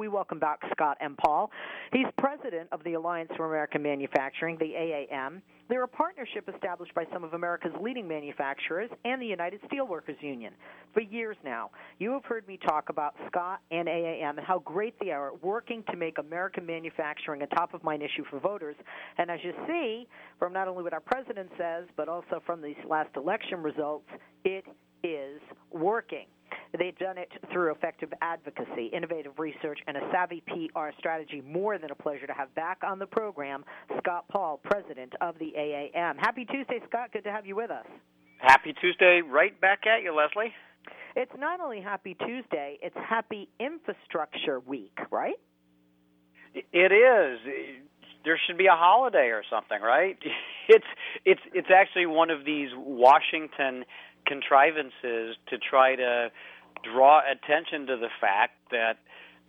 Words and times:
We 0.00 0.08
welcome 0.08 0.38
back 0.38 0.60
Scott 0.72 0.96
N. 1.02 1.14
Paul. 1.22 1.50
He's 1.92 2.06
president 2.16 2.70
of 2.72 2.82
the 2.84 2.94
Alliance 2.94 3.30
for 3.36 3.44
American 3.44 3.82
Manufacturing, 3.82 4.56
the 4.56 4.72
AAM. 4.72 5.42
They're 5.68 5.84
a 5.84 5.88
partnership 5.88 6.48
established 6.48 6.94
by 6.94 7.04
some 7.12 7.22
of 7.22 7.34
America's 7.34 7.74
leading 7.82 8.08
manufacturers 8.08 8.88
and 9.04 9.20
the 9.20 9.26
United 9.26 9.60
Steelworkers 9.64 10.16
Union. 10.22 10.54
For 10.94 11.02
years 11.02 11.36
now, 11.44 11.70
you 11.98 12.12
have 12.12 12.24
heard 12.24 12.48
me 12.48 12.58
talk 12.66 12.88
about 12.88 13.14
Scott 13.26 13.60
and 13.70 13.88
AAM 13.88 14.38
and 14.38 14.46
how 14.46 14.60
great 14.60 14.94
they 15.00 15.10
are 15.10 15.34
at 15.34 15.42
working 15.44 15.84
to 15.90 15.98
make 15.98 16.16
American 16.16 16.64
manufacturing 16.64 17.42
a 17.42 17.46
top 17.48 17.74
of 17.74 17.84
mind 17.84 18.02
issue 18.02 18.24
for 18.30 18.40
voters. 18.40 18.76
And 19.18 19.30
as 19.30 19.40
you 19.42 19.52
see 19.66 20.08
from 20.38 20.54
not 20.54 20.66
only 20.66 20.82
what 20.82 20.94
our 20.94 21.00
president 21.00 21.50
says, 21.58 21.84
but 21.94 22.08
also 22.08 22.40
from 22.46 22.62
these 22.62 22.76
last 22.88 23.14
election 23.16 23.62
results, 23.62 24.08
it 24.44 24.64
is 25.04 25.42
working. 25.70 26.24
They've 26.78 26.96
done 26.98 27.18
it 27.18 27.30
through 27.52 27.72
effective 27.72 28.12
advocacy, 28.22 28.86
innovative 28.92 29.38
research, 29.38 29.80
and 29.86 29.96
a 29.96 30.00
savvy 30.12 30.42
PR 30.46 30.90
strategy. 30.98 31.42
More 31.44 31.78
than 31.78 31.90
a 31.90 31.94
pleasure 31.94 32.26
to 32.26 32.32
have 32.32 32.54
back 32.54 32.78
on 32.84 32.98
the 32.98 33.06
program 33.06 33.64
Scott 33.98 34.26
Paul, 34.30 34.60
president 34.62 35.14
of 35.20 35.36
the 35.38 35.52
AAM. 35.58 36.16
Happy 36.18 36.44
Tuesday, 36.44 36.80
Scott. 36.88 37.10
Good 37.12 37.24
to 37.24 37.32
have 37.32 37.44
you 37.44 37.56
with 37.56 37.70
us. 37.70 37.86
Happy 38.38 38.72
Tuesday, 38.80 39.20
right 39.20 39.58
back 39.60 39.80
at 39.86 40.02
you, 40.02 40.14
Leslie. 40.14 40.52
It's 41.16 41.32
not 41.36 41.60
only 41.60 41.80
Happy 41.80 42.14
Tuesday, 42.14 42.78
it's 42.80 42.96
Happy 42.96 43.48
Infrastructure 43.58 44.60
Week, 44.60 44.96
right? 45.10 45.38
It 46.54 46.92
is. 46.92 47.40
There 48.24 48.38
should 48.46 48.58
be 48.58 48.66
a 48.66 48.76
holiday 48.76 49.28
or 49.28 49.42
something, 49.50 49.80
right? 49.80 50.18
It's 50.72 50.86
it's 51.24 51.40
it's 51.52 51.66
actually 51.74 52.06
one 52.06 52.30
of 52.30 52.44
these 52.44 52.68
Washington 52.76 53.84
contrivances 54.24 55.36
to 55.48 55.58
try 55.58 55.96
to 55.96 56.30
draw 56.82 57.20
attention 57.20 57.86
to 57.86 57.96
the 57.96 58.08
fact 58.20 58.54
that 58.70 58.98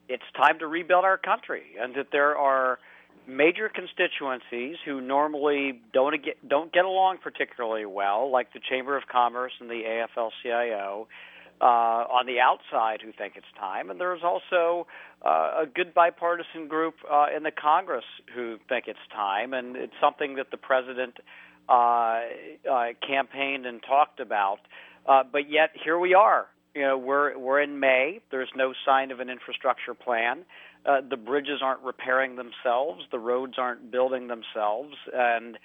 it's 0.10 0.24
time 0.36 0.60
to 0.60 0.68
rebuild 0.68 1.06
our 1.06 1.18
country 1.18 1.64
and 1.80 1.96
that 1.96 2.08
there 2.12 2.38
are 2.38 2.80
major 3.28 3.70
constituencies 3.70 4.78
who 4.86 5.00
normally 5.00 5.82
don't 5.94 6.24
get 6.24 6.48
don't 6.48 6.74
get 6.74 6.86
along 6.86 7.18
particularly 7.24 7.86
well, 7.86 8.30
like 8.32 8.52
the 8.54 8.60
Chamber 8.60 8.98
of 8.98 9.04
Commerce 9.08 9.54
and 9.60 9.70
the 9.70 9.84
AFL-CIO, 10.18 11.08
uh, 11.62 11.66
on 11.66 12.26
the 12.26 12.40
outside 12.40 13.02
who 13.04 13.12
think 13.12 13.34
it's 13.36 13.46
time, 13.58 13.90
and 13.90 14.02
there's 14.02 14.24
also 14.24 14.88
uh, 15.24 15.62
a 15.62 15.66
good 15.66 15.94
bipartisan 15.94 16.68
group 16.68 16.96
uh, 17.10 17.28
in 17.36 17.44
the 17.44 17.52
Congress 17.52 18.06
who 18.34 18.58
think 18.68 18.86
it's 18.88 19.00
time, 19.14 19.54
and 19.54 19.76
it's 19.76 19.94
something 20.02 20.36
that 20.36 20.50
the 20.50 20.58
president 20.58 21.18
uh, 21.70 22.22
uh, 22.70 22.88
campaigned 23.08 23.66
and 23.66 23.82
talked 23.84 24.20
about. 24.20 24.60
Uh, 25.06 25.24
but 25.32 25.50
yet 25.50 25.70
here 25.84 25.98
we 25.98 26.14
are 26.14 26.48
you 26.76 26.82
know, 26.82 26.98
we're 26.98 27.38
we're 27.38 27.62
in 27.62 27.80
May. 27.80 28.22
There's 28.32 28.50
no 28.56 28.74
sign 28.86 29.12
of 29.12 29.20
an 29.20 29.30
infrastructure 29.30 29.94
plan. 29.94 30.46
Uh, 30.86 31.02
the 31.08 31.18
bridges 31.18 31.62
aren't 31.62 31.82
repairing 31.82 32.38
themselves. 32.38 33.04
The 33.12 33.20
roads 33.20 33.54
aren't 33.58 33.92
building 33.92 34.28
themselves, 34.28 34.96
and 35.14 35.58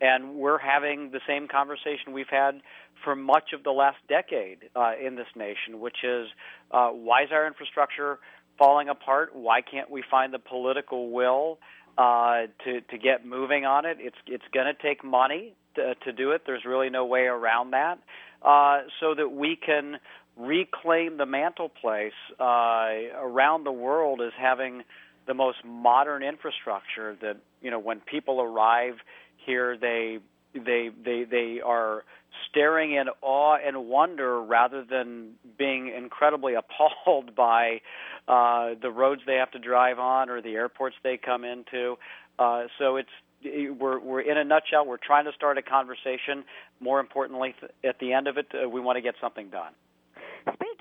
and 0.00 0.34
we're 0.34 0.58
having 0.58 1.10
the 1.10 1.20
same 1.26 1.48
conversation 1.48 2.12
we've 2.12 2.26
had 2.30 2.60
for 3.04 3.14
much 3.14 3.52
of 3.52 3.62
the 3.62 3.70
last 3.70 3.98
decade 4.08 4.58
uh, 4.74 4.92
in 5.00 5.14
this 5.16 5.26
nation, 5.36 5.80
which 5.80 5.98
is 6.02 6.28
uh, 6.70 6.88
why 6.88 7.22
is 7.24 7.28
our 7.30 7.46
infrastructure 7.46 8.18
falling 8.58 8.88
apart? 8.88 9.34
Why 9.34 9.60
can't 9.60 9.90
we 9.90 10.02
find 10.10 10.32
the 10.32 10.38
political 10.38 11.10
will 11.10 11.58
uh, 11.98 12.46
to 12.64 12.80
to 12.80 12.98
get 12.98 13.26
moving 13.26 13.66
on 13.66 13.84
it? 13.84 13.98
It's 14.00 14.16
it's 14.26 14.44
going 14.52 14.66
to 14.66 14.82
take 14.82 15.04
money 15.04 15.54
to, 15.76 15.94
to 16.04 16.12
do 16.12 16.30
it. 16.32 16.42
There's 16.46 16.64
really 16.64 16.90
no 16.90 17.04
way 17.04 17.22
around 17.22 17.72
that. 17.72 17.98
Uh, 18.42 18.82
so 19.00 19.14
that 19.14 19.30
we 19.30 19.56
can 19.56 19.96
reclaim 20.36 21.16
the 21.16 21.26
mantle 21.26 21.68
place 21.68 22.12
uh, 22.40 22.88
around 23.20 23.64
the 23.64 23.72
world 23.72 24.20
as 24.20 24.32
having 24.38 24.82
the 25.26 25.34
most 25.34 25.58
modern 25.64 26.22
infrastructure 26.22 27.16
that 27.22 27.36
you 27.62 27.70
know 27.70 27.78
when 27.78 28.00
people 28.00 28.40
arrive 28.40 28.94
here 29.36 29.76
they 29.76 30.18
they 30.54 30.90
they 31.04 31.24
they 31.24 31.60
are 31.64 32.04
staring 32.50 32.92
in 32.92 33.06
awe 33.22 33.56
and 33.64 33.86
wonder 33.86 34.40
rather 34.42 34.84
than 34.84 35.32
being 35.58 35.92
incredibly 35.96 36.54
appalled 37.06 37.34
by 37.34 37.80
uh, 38.28 38.70
the 38.80 38.90
roads 38.90 39.22
they 39.26 39.36
have 39.36 39.50
to 39.52 39.58
drive 39.58 39.98
on 39.98 40.30
or 40.30 40.40
the 40.40 40.54
airports 40.54 40.96
they 41.02 41.16
come 41.16 41.44
into. 41.44 41.96
Uh, 42.38 42.64
so 42.78 42.96
it's 42.96 43.08
we're 43.44 43.98
we're 43.98 44.20
in 44.20 44.38
a 44.38 44.44
nutshell. 44.44 44.86
We're 44.86 44.96
trying 44.96 45.26
to 45.26 45.32
start 45.32 45.58
a 45.58 45.62
conversation. 45.62 46.44
More 46.80 46.98
importantly, 46.98 47.54
at 47.84 47.98
the 47.98 48.12
end 48.12 48.26
of 48.26 48.38
it, 48.38 48.46
uh, 48.54 48.68
we 48.68 48.80
want 48.80 48.96
to 48.96 49.02
get 49.02 49.14
something 49.20 49.50
done. 49.50 49.72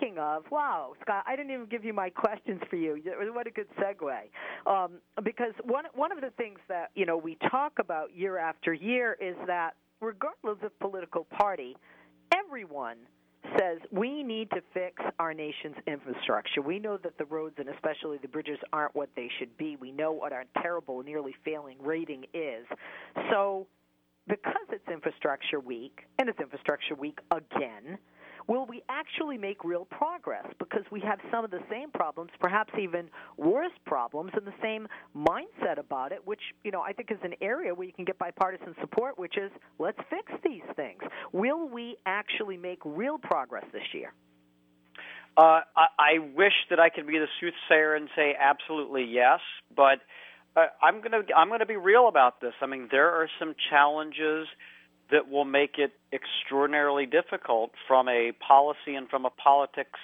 Speaking 0.03 0.19
of, 0.19 0.43
wow, 0.51 0.93
Scott, 1.01 1.23
I 1.25 1.37
didn't 1.37 1.51
even 1.51 1.65
give 1.67 1.85
you 1.85 1.93
my 1.93 2.09
questions 2.09 2.59
for 2.69 2.75
you. 2.75 2.99
What 3.33 3.47
a 3.47 3.51
good 3.51 3.67
segue. 3.79 4.11
Um, 4.69 4.95
because 5.23 5.53
one 5.63 5.85
one 5.95 6.11
of 6.11 6.19
the 6.19 6.31
things 6.31 6.59
that 6.67 6.91
you 6.93 7.05
know 7.05 7.15
we 7.15 7.37
talk 7.49 7.73
about 7.79 8.13
year 8.13 8.37
after 8.37 8.73
year 8.73 9.15
is 9.21 9.35
that 9.47 9.75
regardless 10.01 10.57
of 10.61 10.77
political 10.79 11.25
party, 11.25 11.77
everyone 12.35 12.97
says 13.57 13.79
we 13.91 14.23
need 14.23 14.49
to 14.51 14.61
fix 14.73 15.01
our 15.19 15.33
nation's 15.33 15.77
infrastructure. 15.87 16.61
We 16.61 16.79
know 16.79 16.97
that 16.97 17.17
the 17.17 17.25
roads 17.25 17.55
and 17.57 17.69
especially 17.69 18.17
the 18.17 18.27
bridges 18.27 18.59
aren't 18.73 18.95
what 18.95 19.09
they 19.15 19.29
should 19.39 19.55
be. 19.57 19.77
We 19.77 19.93
know 19.93 20.11
what 20.11 20.33
our 20.33 20.43
terrible, 20.61 21.01
nearly 21.01 21.33
failing 21.45 21.77
rating 21.81 22.25
is. 22.33 22.65
So, 23.31 23.67
because 24.27 24.67
it's 24.69 24.87
Infrastructure 24.91 25.61
Week, 25.61 26.01
and 26.19 26.27
it's 26.27 26.39
Infrastructure 26.39 26.95
Week 26.95 27.19
again, 27.31 27.97
will 28.47 28.65
we 28.65 28.83
actually 28.89 29.37
make 29.37 29.63
real 29.63 29.85
progress? 29.85 30.45
Because 30.59 30.83
we 30.91 30.99
have 31.01 31.19
some 31.31 31.45
of 31.45 31.51
the 31.51 31.61
same 31.69 31.91
problems, 31.91 32.31
perhaps 32.39 32.73
even 32.79 33.09
worse 33.37 33.71
problems, 33.85 34.31
and 34.35 34.45
the 34.45 34.53
same 34.61 34.87
mindset 35.15 35.77
about 35.77 36.11
it, 36.11 36.25
which 36.25 36.41
you 36.63 36.71
know 36.71 36.81
I 36.81 36.93
think 36.93 37.11
is 37.11 37.17
an 37.23 37.33
area 37.41 37.73
where 37.73 37.87
you 37.87 37.93
can 37.93 38.05
get 38.05 38.17
bipartisan 38.17 38.75
support, 38.81 39.17
which 39.17 39.37
is 39.37 39.51
let's 39.79 39.99
fix 40.09 40.31
these 40.43 40.63
things. 40.75 41.01
Will 41.31 41.67
we 41.67 41.97
actually 42.05 42.57
make 42.57 42.79
real 42.85 43.17
progress 43.17 43.65
this 43.71 43.83
year? 43.93 44.13
Uh, 45.35 45.61
I, 45.75 45.87
I 45.97 46.19
wish 46.35 46.53
that 46.69 46.79
I 46.79 46.89
could 46.89 47.07
be 47.07 47.17
the 47.17 47.27
soothsayer 47.39 47.95
and 47.95 48.07
say 48.15 48.35
absolutely 48.39 49.03
yes, 49.03 49.39
but 49.75 49.99
uh, 50.55 50.67
I'm 50.81 51.01
to 51.01 51.23
I'm 51.35 51.47
going 51.47 51.59
to 51.61 51.65
be 51.65 51.77
real 51.77 52.07
about 52.07 52.39
this. 52.39 52.53
I 52.61 52.67
mean, 52.67 52.87
there 52.91 53.09
are 53.09 53.27
some 53.39 53.55
challenges 53.71 54.47
that 55.13 55.29
will 55.29 55.45
make 55.45 55.77
it 55.77 55.93
extraordinarily 56.11 57.05
difficult 57.05 57.71
from 57.87 58.09
a 58.09 58.31
policy 58.45 58.95
and 58.95 59.07
from 59.07 59.25
a 59.25 59.29
politics 59.29 59.99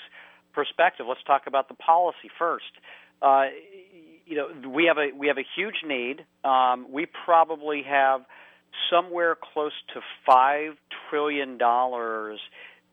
perspective. 0.53 1.08
Let's 1.09 1.24
talk 1.24 1.47
about 1.47 1.68
the 1.68 1.74
policy 1.74 2.30
first. 2.38 2.72
Uh, 3.19 3.46
you 4.28 4.36
know, 4.36 4.69
we 4.69 4.86
have 4.86 5.00
a 5.00 5.09
we 5.18 5.28
have 5.28 5.40
a 5.40 5.46
huge 5.56 5.81
need. 5.84 6.24
Um, 6.44 6.86
we 6.92 7.08
probably 7.25 7.81
have 7.90 8.22
somewhere 8.92 9.36
close 9.36 9.74
to 9.96 10.02
five 10.28 10.74
trillion 11.09 11.58
dollars 11.58 12.40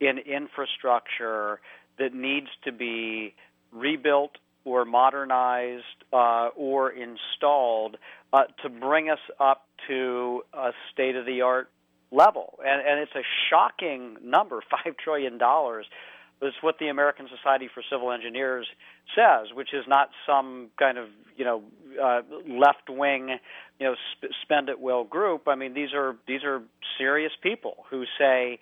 in 0.01 0.17
infrastructure 0.17 1.61
that 1.99 2.15
needs 2.15 2.49
to 2.65 2.73
be 2.73 3.35
rebuilt 3.73 4.39
or 4.65 4.87
modernized 4.87 5.85
uh, 6.15 6.49
or 6.57 6.91
installed 6.91 7.99
uh, 8.33 8.45
to 8.63 8.71
bring 8.71 9.11
us 9.11 9.19
up 9.39 9.67
to 9.87 10.43
a 10.55 10.73
state 10.93 11.15
of 11.15 11.27
the 11.27 11.43
art 11.43 11.69
level, 12.17 12.59
and, 12.65 12.87
and 12.87 13.01
it's 13.01 13.15
a 13.15 13.23
shocking 13.51 14.17
number, 14.23 14.63
five 14.71 14.97
trillion 14.97 15.39
dollars. 15.39 15.87
It's 16.43 16.57
what 16.61 16.79
the 16.79 16.89
American 16.89 17.29
Society 17.35 17.69
for 17.73 17.83
Civil 17.91 18.13
Engineers 18.13 18.67
says, 19.15 19.49
which 19.55 19.73
is 19.73 19.85
not 19.89 20.11
some 20.27 20.69
kind 20.79 20.99
of 20.99 21.09
you 21.37 21.45
know 21.45 21.63
uh, 22.03 22.23
left 22.47 22.91
wing 22.91 23.39
you 23.79 23.87
know 23.87 23.95
sp- 24.13 24.33
spend 24.43 24.69
at 24.69 24.81
will 24.81 25.05
group. 25.05 25.49
I 25.49 25.55
mean 25.55 25.75
these 25.75 25.95
are 25.95 26.17
these 26.27 26.45
are 26.45 26.63
serious 26.99 27.33
people 27.43 27.85
who 27.91 28.05
say 28.19 28.59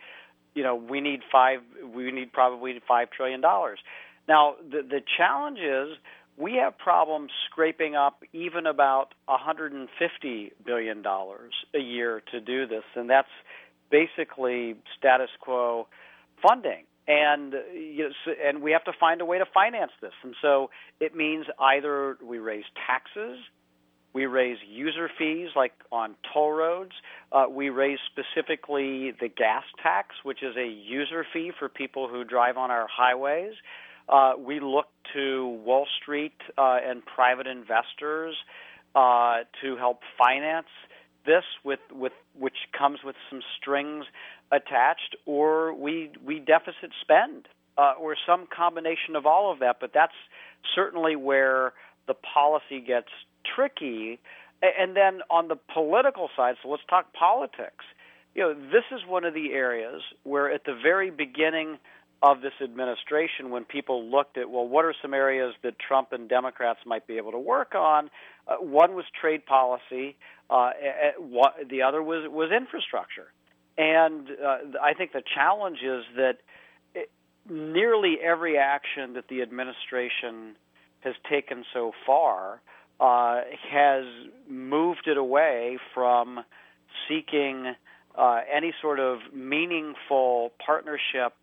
you 0.55 0.63
know 0.63 0.77
we 0.77 1.01
need 1.01 1.21
five 1.33 1.61
we 1.95 2.11
need 2.13 2.33
probably 2.33 2.81
five 2.87 3.11
trillion 3.11 3.41
dollars. 3.41 3.81
Now 4.29 4.55
the 4.63 4.83
the 4.83 5.01
challenge 5.17 5.59
is 5.59 5.97
we 6.37 6.55
have 6.55 6.77
problems 6.79 7.31
scraping 7.51 7.95
up 7.95 8.23
even 8.33 8.67
about 8.67 9.15
150 9.27 10.53
billion 10.65 11.03
dollars 11.03 11.53
a 11.75 11.79
year 11.79 12.23
to 12.33 12.41
do 12.41 12.67
this, 12.67 12.85
and 12.95 13.09
that's 13.09 13.29
basically 13.91 14.77
status 14.99 15.31
quo 15.41 15.87
funding. 16.43 16.85
And 17.07 17.55
you 17.75 18.09
know, 18.09 18.33
and 18.45 18.63
we 18.63 18.73
have 18.73 18.85
to 18.85 18.93
find 18.99 19.21
a 19.21 19.25
way 19.25 19.39
to 19.39 19.45
finance 19.53 19.93
this, 20.01 20.15
and 20.23 20.35
so 20.41 20.71
it 21.01 21.15
means 21.15 21.47
either 21.61 22.17
we 22.23 22.39
raise 22.39 22.65
taxes, 22.87 23.39
we 24.15 24.27
raise 24.27 24.59
user 24.67 25.11
fees 25.19 25.51
like 25.55 25.73
on 25.93 26.15
toll 26.33 26.53
roads. 26.53 26.93
Uh, 27.31 27.45
we 27.51 27.69
raise 27.69 27.99
specifically 28.07 29.13
the 29.21 29.29
gas 29.29 29.65
tax, 29.83 30.15
which 30.23 30.43
is 30.43 30.57
a 30.57 30.67
user 30.67 31.27
fee 31.33 31.53
for 31.59 31.69
people 31.69 32.09
who 32.09 32.25
drive 32.25 32.57
on 32.57 32.71
our 32.71 32.87
highways. 32.91 33.55
Uh, 34.09 34.33
we 34.39 34.61
look 34.61 34.87
to 35.15 35.61
Wall 35.65 35.87
Street 36.01 36.35
uh, 36.59 36.79
and 36.85 37.05
private 37.05 37.47
investors 37.47 38.37
uh, 38.95 39.39
to 39.63 39.77
help 39.77 40.01
finance 40.19 40.67
this, 41.27 41.45
with, 41.65 41.81
with 41.93 42.13
which 42.39 42.57
comes 42.77 42.99
with 43.03 43.17
some 43.31 43.41
strings 43.57 44.05
attached, 44.53 45.17
or 45.25 45.73
we 45.75 46.11
we 46.25 46.39
deficit 46.39 46.91
spend, 47.01 47.49
uh, 47.79 47.95
or 47.99 48.15
some 48.27 48.47
combination 48.55 49.17
of 49.17 49.25
all 49.25 49.51
of 49.51 49.61
that. 49.61 49.77
But 49.81 49.93
that's 49.95 50.13
certainly 50.75 51.17
where 51.17 51.73
the 52.07 52.15
policy 52.15 52.81
gets 52.81 53.09
tricky. 53.57 54.21
And 54.63 54.97
then 54.97 55.21
on 55.31 55.49
the 55.49 55.57
political 55.57 56.29
side, 56.37 56.57
so 56.63 56.69
let's 56.69 56.83
talk 56.89 57.13
politics. 57.13 57.85
You 58.35 58.43
know, 58.43 58.55
this 58.55 58.85
is 58.93 59.01
one 59.07 59.25
of 59.25 59.35
the 59.35 59.53
areas 59.53 60.03
where 60.25 60.51
at 60.51 60.65
the 60.65 60.75
very 60.75 61.11
beginning 61.11 61.79
of 62.23 62.41
this 62.41 62.53
administration, 62.63 63.51
when 63.51 63.65
people 63.65 64.09
looked 64.09 64.39
at, 64.39 64.49
well, 64.49 64.67
what 64.67 64.85
are 64.85 64.95
some 65.03 65.13
areas 65.13 65.55
that 65.63 65.79
Trump 65.79 66.13
and 66.13 66.29
Democrats 66.29 66.81
might 66.87 67.07
be 67.07 67.17
able 67.17 67.33
to 67.33 67.39
work 67.39 67.75
on? 67.75 68.11
Uh, 68.49 68.57
one 68.57 68.95
was 68.95 69.05
trade 69.21 69.45
policy. 69.47 70.17
Uh, 70.49 70.71
what, 71.19 71.55
the 71.69 71.83
other 71.83 72.03
was 72.03 72.29
was 72.31 72.51
infrastructure. 72.51 73.27
And 73.77 74.29
uh, 74.31 74.79
I 74.83 74.95
think 74.95 75.13
the 75.13 75.23
challenge 75.35 75.79
is 75.83 76.05
that 76.17 76.39
it, 76.95 77.11
nearly 77.49 78.19
every 78.23 78.57
action 78.57 79.15
that 79.15 79.29
the 79.29 79.43
administration 79.43 80.57
has 81.01 81.15
taken 81.29 81.65
so 81.73 81.93
far 82.07 82.61
uh, 83.01 83.41
has 83.71 84.05
moved 84.49 85.07
it 85.07 85.17
away 85.17 85.79
from 85.93 86.41
seeking 87.09 87.75
uh, 88.17 88.41
any 88.53 88.73
sort 88.81 89.01
of 89.01 89.19
meaningful 89.33 90.53
partnership 90.65 91.35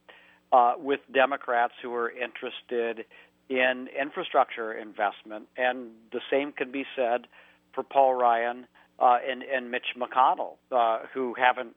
uh, 0.51 0.73
with 0.77 0.99
Democrats 1.13 1.73
who 1.81 1.93
are 1.93 2.09
interested 2.09 3.05
in 3.49 3.87
infrastructure 3.99 4.73
investment. 4.73 5.47
And 5.57 5.89
the 6.11 6.21
same 6.29 6.51
can 6.51 6.71
be 6.71 6.85
said 6.95 7.27
for 7.73 7.83
Paul 7.83 8.15
Ryan 8.15 8.67
uh, 8.99 9.17
and, 9.27 9.43
and 9.43 9.71
Mitch 9.71 9.95
McConnell, 9.97 10.55
uh, 10.71 10.99
who 11.13 11.33
haven't 11.33 11.75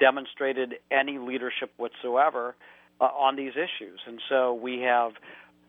demonstrated 0.00 0.74
any 0.90 1.18
leadership 1.18 1.72
whatsoever 1.76 2.54
uh, 3.00 3.04
on 3.04 3.36
these 3.36 3.52
issues. 3.52 4.00
And 4.06 4.20
so 4.28 4.54
we 4.54 4.80
have 4.80 5.12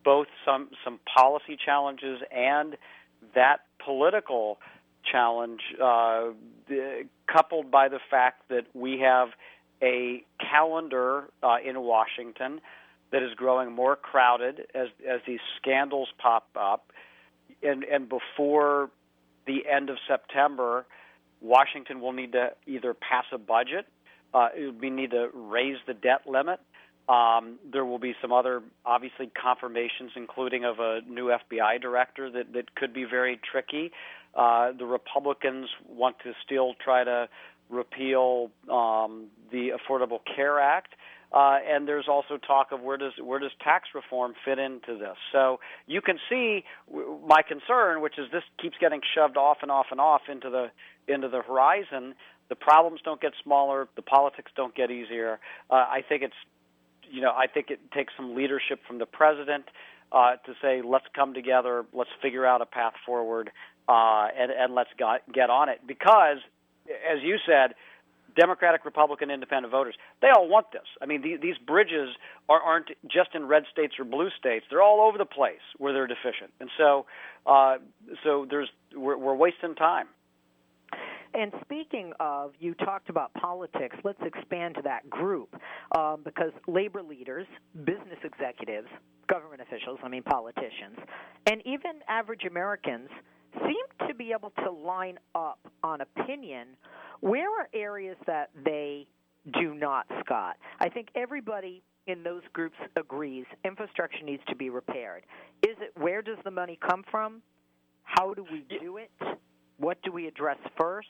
both 0.03 0.27
some 0.45 0.69
some 0.83 0.99
policy 1.17 1.57
challenges 1.63 2.21
and 2.31 2.77
that 3.33 3.61
political 3.83 4.59
challenge, 5.11 5.61
uh, 5.83 6.29
coupled 7.31 7.71
by 7.71 7.89
the 7.89 7.99
fact 8.09 8.43
that 8.49 8.65
we 8.73 8.99
have 8.99 9.29
a 9.85 10.23
calendar 10.39 11.29
uh, 11.43 11.57
in 11.63 11.79
Washington 11.81 12.59
that 13.11 13.21
is 13.21 13.33
growing 13.35 13.71
more 13.71 13.95
crowded 13.95 14.61
as 14.73 14.87
as 15.07 15.21
these 15.27 15.39
scandals 15.57 16.09
pop 16.17 16.47
up, 16.59 16.91
and 17.61 17.83
and 17.83 18.09
before 18.09 18.89
the 19.45 19.63
end 19.71 19.89
of 19.89 19.97
September, 20.07 20.85
Washington 21.41 22.01
will 22.01 22.13
need 22.13 22.31
to 22.31 22.51
either 22.65 22.93
pass 22.93 23.25
a 23.31 23.37
budget, 23.37 23.85
uh, 24.33 24.49
we 24.81 24.89
need 24.89 25.11
to 25.11 25.29
raise 25.33 25.77
the 25.87 25.93
debt 25.93 26.21
limit. 26.27 26.59
Um, 27.07 27.59
there 27.71 27.85
will 27.85 27.99
be 27.99 28.15
some 28.21 28.33
other, 28.33 28.63
obviously, 28.85 29.31
confirmations, 29.39 30.11
including 30.15 30.65
of 30.65 30.79
a 30.79 31.01
new 31.07 31.27
FBI 31.27 31.79
director 31.79 32.31
that, 32.31 32.51
that 32.53 32.73
could 32.75 32.93
be 32.93 33.05
very 33.05 33.39
tricky. 33.49 33.91
Uh, 34.33 34.71
the 34.77 34.85
Republicans 34.85 35.69
want 35.87 36.17
to 36.23 36.33
still 36.43 36.73
try 36.83 37.03
to 37.03 37.29
repeal 37.69 38.51
um, 38.71 39.27
the 39.51 39.71
Affordable 39.71 40.19
Care 40.35 40.59
Act. 40.59 40.93
Uh, 41.33 41.57
and 41.67 41.87
there's 41.87 42.07
also 42.07 42.37
talk 42.37 42.71
of 42.71 42.81
where 42.81 42.97
does 42.97 43.11
where 43.21 43.39
does 43.39 43.51
tax 43.61 43.89
reform 43.93 44.33
fit 44.45 44.57
into 44.57 44.97
this. 44.97 45.17
So 45.33 45.59
you 45.85 45.99
can 46.01 46.17
see 46.29 46.63
my 47.27 47.41
concern, 47.41 48.01
which 48.01 48.17
is 48.17 48.27
this 48.31 48.43
keeps 48.61 48.77
getting 48.79 49.01
shoved 49.13 49.35
off 49.35 49.57
and 49.61 49.69
off 49.69 49.87
and 49.91 49.99
off 49.99 50.21
into 50.31 50.49
the 50.49 50.71
into 51.13 51.27
the 51.27 51.41
horizon. 51.41 52.15
The 52.47 52.55
problems 52.55 53.01
don't 53.03 53.19
get 53.19 53.33
smaller. 53.43 53.87
The 53.95 54.01
politics 54.01 54.51
don't 54.55 54.73
get 54.75 54.91
easier. 54.91 55.39
Uh, 55.69 55.73
I 55.73 56.03
think 56.07 56.21
it's 56.21 56.35
you 57.11 57.21
know 57.21 57.31
I 57.35 57.47
think 57.47 57.69
it 57.69 57.79
takes 57.91 58.13
some 58.15 58.35
leadership 58.35 58.79
from 58.87 58.99
the 58.99 59.07
president 59.07 59.65
uh, 60.11 60.35
to 60.45 60.53
say 60.61 60.81
let's 60.81 61.05
come 61.13 61.33
together, 61.33 61.85
let's 61.91 62.09
figure 62.21 62.45
out 62.45 62.61
a 62.61 62.65
path 62.65 62.93
forward, 63.05 63.51
uh, 63.89 64.27
and 64.37 64.51
and 64.51 64.73
let's 64.73 64.91
got, 64.97 65.21
get 65.33 65.49
on 65.49 65.69
it 65.69 65.81
because 65.85 66.37
as 66.89 67.21
you 67.23 67.37
said 67.45 67.75
Democratic, 68.35 68.83
Republican, 68.85 69.31
Independent 69.31 69.71
voters, 69.71 69.95
they 70.21 70.27
all 70.35 70.47
want 70.47 70.71
this. 70.71 70.83
I 71.01 71.05
mean, 71.05 71.21
the, 71.21 71.37
these 71.41 71.57
bridges 71.57 72.09
are, 72.49 72.61
aren't 72.61 72.89
just 73.09 73.29
in 73.33 73.45
red 73.45 73.63
states 73.71 73.95
or 73.97 74.05
blue 74.05 74.29
states; 74.37 74.65
they're 74.69 74.81
all 74.81 75.01
over 75.01 75.17
the 75.17 75.25
place 75.25 75.63
where 75.77 75.93
they're 75.93 76.07
deficient, 76.07 76.51
and 76.59 76.69
so, 76.77 77.05
uh, 77.45 77.77
so 78.23 78.45
there's 78.49 78.69
we're, 78.95 79.17
we're 79.17 79.35
wasting 79.35 79.75
time. 79.75 80.07
And 81.33 81.51
speaking 81.61 82.13
of, 82.21 82.53
you 82.59 82.73
talked 82.73 83.09
about 83.09 83.33
politics. 83.33 83.97
Let's 84.05 84.21
expand 84.21 84.75
to 84.75 84.81
that 84.83 85.09
group 85.09 85.53
um, 85.93 86.21
because 86.23 86.51
labor 86.65 87.03
leaders, 87.03 87.45
business 87.83 88.19
executives, 88.23 88.87
government 89.27 89.61
officials, 89.61 89.99
I 90.01 90.07
mean 90.07 90.23
politicians, 90.23 90.97
and 91.45 91.61
even 91.65 91.99
average 92.07 92.45
Americans 92.49 93.09
seem 93.61 94.07
to 94.07 94.13
be 94.13 94.31
able 94.31 94.51
to 94.63 94.71
line 94.71 95.17
up 95.33 95.59
on 95.83 96.01
opinion 96.01 96.67
where 97.21 97.49
are 97.49 97.69
areas 97.73 98.17
that 98.27 98.49
they 98.63 99.07
do 99.59 99.73
not, 99.73 100.05
Scott? 100.23 100.57
I 100.79 100.89
think 100.89 101.09
everybody 101.15 101.83
in 102.07 102.23
those 102.23 102.43
groups 102.53 102.75
agrees 102.95 103.45
infrastructure 103.63 104.23
needs 104.23 104.43
to 104.47 104.55
be 104.55 104.69
repaired. 104.69 105.23
Is 105.67 105.75
it 105.79 105.91
where 105.99 106.21
does 106.21 106.37
the 106.43 106.51
money 106.51 106.77
come 106.87 107.03
from? 107.09 107.41
How 108.03 108.33
do 108.33 108.45
we 108.51 108.65
do 108.79 108.97
it? 108.97 109.11
What 109.77 109.97
do 110.03 110.11
we 110.11 110.27
address 110.27 110.57
first? 110.77 111.07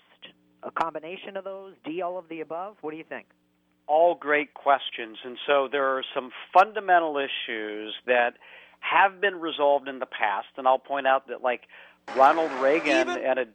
A 0.63 0.71
combination 0.71 1.38
of 1.38 1.44
those? 1.44 1.74
D 1.86 2.01
all 2.01 2.18
of 2.18 2.27
the 2.30 2.41
above? 2.41 2.77
What 2.81 2.91
do 2.91 2.98
you 2.98 3.03
think? 3.03 3.27
All 3.88 4.15
great 4.15 4.53
questions. 4.53 5.18
And 5.24 5.38
so 5.45 5.68
there 5.71 5.98
are 5.98 6.03
some 6.15 6.31
fundamental 6.53 7.18
issues 7.18 7.94
that 8.07 8.31
have 8.80 9.21
been 9.21 9.36
resolved 9.36 9.88
in 9.88 10.00
the 10.00 10.07
past. 10.07 10.48
And 10.57 10.68
I'll 10.68 10.80
point 10.80 11.06
out 11.06 11.27
that, 11.27 11.44
like, 11.44 11.62
Ronald 12.16 12.52
Reagan 12.62 13.10
Even? 13.10 13.24
and 13.24 13.40
a 13.40 13.46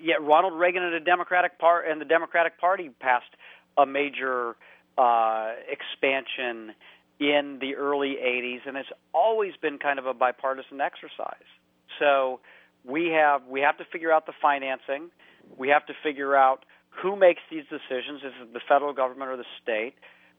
yeah, 0.00 0.14
Ronald 0.20 0.54
Reagan 0.54 0.82
and 0.82 0.94
the 0.94 1.04
Democratic 1.04 1.58
part 1.58 1.86
and 1.88 2.00
the 2.00 2.04
Democratic 2.04 2.58
Party 2.58 2.90
passed 3.00 3.30
a 3.76 3.86
major 3.86 4.56
uh, 4.96 5.52
expansion 5.68 6.74
in 7.20 7.58
the 7.60 7.76
early 7.76 8.16
80s, 8.22 8.66
and 8.66 8.76
it's 8.76 8.88
always 9.12 9.52
been 9.60 9.78
kind 9.78 9.98
of 9.98 10.06
a 10.06 10.14
bipartisan 10.14 10.80
exercise. 10.80 11.46
So 11.98 12.40
we 12.84 13.08
have 13.08 13.42
we 13.48 13.60
have 13.60 13.78
to 13.78 13.84
figure 13.84 14.12
out 14.12 14.26
the 14.26 14.32
financing. 14.40 15.10
We 15.56 15.68
have 15.68 15.86
to 15.86 15.92
figure 16.02 16.34
out 16.34 16.64
who 16.90 17.16
makes 17.16 17.42
these 17.50 17.64
decisions. 17.64 18.22
Is 18.24 18.32
it 18.42 18.52
the 18.52 18.60
federal 18.68 18.92
government 18.92 19.30
or 19.30 19.36
the 19.36 19.46
state? 19.62 19.94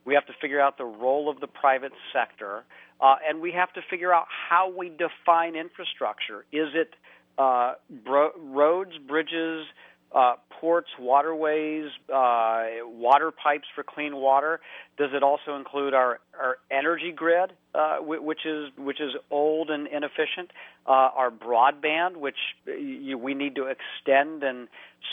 We 0.06 0.13
have 0.13 0.25
to 0.28 0.34
figure 0.40 0.62
out 0.62 0.78
the 0.78 0.86
role 0.86 1.30
of 1.30 1.40
the 1.40 1.48
private 1.48 1.94
sector, 2.13 2.63
uh, 3.01 3.15
and 3.27 3.42
we 3.42 3.51
have 3.51 3.71
to 3.74 3.81
figure 3.89 4.13
out 4.13 4.25
how 4.50 4.71
we 4.75 4.89
define 4.89 5.56
infrastructure. 5.56 6.45
Is 6.51 6.69
it 6.74 6.94
uh, 7.38 7.74
bro- 8.05 8.31
roads, 8.38 8.91
bridges, 9.08 9.65
uh, 10.13 10.36
ports, 10.62 10.88
waterways, 10.98 11.89
uh, 12.13 12.63
water 12.86 13.31
pipes 13.31 13.67
for 13.75 13.84
clean 13.84 14.15
water? 14.15 14.62
Does 14.98 15.10
it 15.13 15.24
also 15.24 15.58
include 15.58 15.93
our, 15.93 16.20
our 16.39 16.58
energy 16.72 17.12
grid, 17.13 17.51
uh, 17.74 17.98
which 17.98 18.46
is 18.46 18.70
which 18.77 19.01
is 19.01 19.12
old 19.29 19.70
and 19.70 19.88
inefficient? 19.88 20.51
Uh, 20.88 20.91
our 20.91 21.31
broadband, 21.31 22.15
which 22.15 22.38
you, 22.65 23.17
we 23.17 23.34
need 23.34 23.55
to 23.55 23.65
extend 23.65 24.43
and 24.43 24.70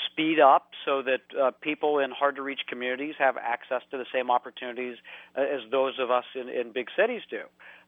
speed 0.07 0.38
up 0.38 0.71
so 0.85 1.02
that 1.02 1.61
people 1.62 1.99
in 1.99 2.12
hard 2.12 2.37
to 2.37 2.42
reach 2.42 2.61
communities 2.68 3.14
have 3.18 3.37
access 3.37 3.83
to 3.90 3.99
the 3.99 4.07
same 4.14 4.30
opportunities 4.30 4.97
as 5.35 5.61
those 5.71 5.95
of 5.99 6.11
us 6.12 6.25
in, 6.37 6.49
in 6.49 6.71
big 6.73 6.87
cities 6.97 7.23
do. 7.28 7.40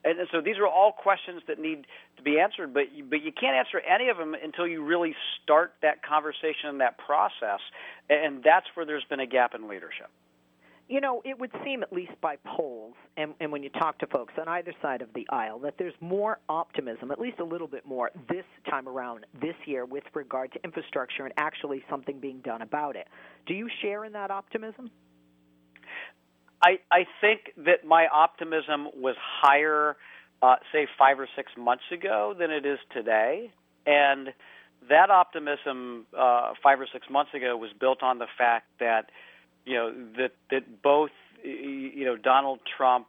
And 0.05 0.19
so 0.31 0.41
these 0.43 0.59
are 0.59 0.67
all 0.67 0.93
questions 0.93 1.43
that 1.49 1.59
need 1.59 1.87
to 2.19 2.23
be 2.23 2.39
answered, 2.39 2.75
but 2.75 2.93
you, 2.93 3.05
but 3.05 3.23
you 3.23 3.33
can't 3.33 3.57
answer 3.57 3.81
any 3.81 4.11
of 4.11 4.19
them 4.19 4.35
until 4.35 4.67
you 4.67 4.85
really 4.85 5.15
start 5.43 5.73
that 5.81 6.03
conversation 6.07 6.69
and 6.69 6.81
that 6.81 6.99
process, 6.99 7.61
and 8.11 8.43
that's 8.45 8.67
where 8.75 8.85
there's 8.85 9.05
been 9.09 9.21
a 9.21 9.27
gap 9.27 9.55
in 9.55 9.67
leadership. 9.67 10.09
You 10.87 11.01
know, 11.01 11.23
it 11.25 11.41
would 11.41 11.51
seem, 11.65 11.83
at 11.83 11.91
least 11.95 12.13
by 12.21 12.37
polls, 12.45 12.93
and, 13.17 13.33
and 13.41 13.51
when 13.51 13.63
you 13.63 13.71
talk 13.71 13.99
to 14.01 14.07
folks 14.07 14.35
on 14.39 14.47
either 14.49 14.75
side 14.83 15.01
of 15.01 15.09
the 15.15 15.27
aisle, 15.31 15.59
that 15.61 15.77
there's 15.79 15.95
more 16.03 16.39
optimism, 16.51 17.11
at 17.11 17.19
least 17.19 17.39
a 17.39 17.45
little 17.45 17.67
bit 17.67 17.87
more, 17.87 18.11
this 18.29 18.45
time 18.69 18.87
around, 18.87 19.25
this 19.41 19.55
year, 19.65 19.87
with 19.87 20.05
regard 20.13 20.53
to 20.53 20.63
infrastructure 20.63 21.25
and 21.25 21.33
actually 21.39 21.83
something 21.89 22.21
being 22.21 22.41
done 22.41 22.61
about 22.61 22.97
it. 22.97 23.09
Do 23.47 23.55
you 23.55 23.71
share 23.81 24.05
in 24.05 24.13
that 24.13 24.31
optimism? 24.31 24.91
I, 26.65 26.79
I 26.91 27.07
think 27.21 27.53
that 27.67 27.85
my 27.85 28.07
optimism 28.07 28.89
was 28.97 29.17
higher, 29.43 29.97
uh, 30.43 30.57
say, 30.73 30.87
five 30.99 31.21
or 31.21 31.29
six 31.37 31.53
months 31.59 31.85
ago 31.93 32.35
than 32.39 32.51
it 32.51 32.65
is 32.65 32.79
today. 32.91 33.51
And 33.87 34.33
that 34.89 35.11
optimism 35.11 36.07
uh, 36.17 36.55
five 36.63 36.81
or 36.81 36.89
six 36.91 37.09
months 37.11 37.35
ago 37.35 37.57
was 37.57 37.71
built 37.79 38.03
on 38.03 38.19
the 38.19 38.27
fact 38.39 38.67
that, 38.81 39.11
you 39.67 39.75
know, 39.75 39.93
that, 40.17 40.33
that 40.51 40.83
both, 40.83 41.11
you 41.43 42.05
know, 42.07 42.17
Donald 42.17 42.61
Trump 42.77 43.09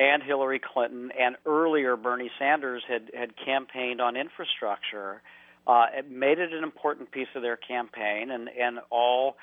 and 0.00 0.22
Hillary 0.22 0.60
Clinton 0.60 1.12
and 1.16 1.36
earlier 1.46 1.96
Bernie 1.96 2.30
Sanders 2.38 2.82
had, 2.88 3.10
had 3.14 3.30
campaigned 3.36 4.00
on 4.00 4.16
infrastructure. 4.16 5.22
Uh, 5.66 5.86
it 5.96 6.10
made 6.10 6.40
it 6.40 6.52
an 6.52 6.64
important 6.64 7.12
piece 7.12 7.28
of 7.36 7.42
their 7.42 7.56
campaign, 7.56 8.32
and, 8.32 8.48
and 8.48 8.80
all 8.90 9.36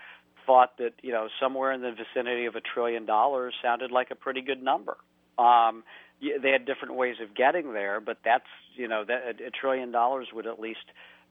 thought 0.45 0.77
that 0.77 0.93
you 1.01 1.11
know 1.11 1.27
somewhere 1.41 1.71
in 1.71 1.81
the 1.81 1.91
vicinity 1.91 2.45
of 2.45 2.55
a 2.55 2.61
trillion 2.61 3.05
dollars 3.05 3.53
sounded 3.61 3.91
like 3.91 4.11
a 4.11 4.15
pretty 4.15 4.41
good 4.41 4.61
number. 4.61 4.97
Um, 5.37 5.83
they 6.21 6.51
had 6.51 6.65
different 6.65 6.95
ways 6.95 7.15
of 7.21 7.35
getting 7.35 7.73
there, 7.73 8.01
but 8.01 8.17
that's 8.23 8.49
you 8.75 8.87
know 8.87 9.03
that 9.05 9.41
a, 9.45 9.51
trillion 9.51 9.91
dollars 9.91 10.27
would 10.33 10.47
at 10.47 10.59
least 10.59 10.85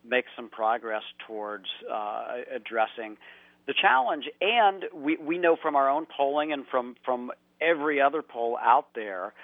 make 0.04 0.24
some 0.36 0.48
progress 0.48 1.02
towards 1.26 1.66
uh, 1.92 2.38
addressing 2.54 3.16
the 3.66 3.74
challenge. 3.80 4.24
And 4.40 4.84
we 4.94 5.16
we 5.16 5.38
know 5.38 5.56
from 5.60 5.76
our 5.76 5.90
own 5.90 6.06
polling 6.06 6.52
and 6.52 6.64
from 6.70 6.96
from 7.04 7.30
every 7.60 8.00
other 8.00 8.22
poll 8.22 8.56
out 8.62 8.86
there 8.94 9.34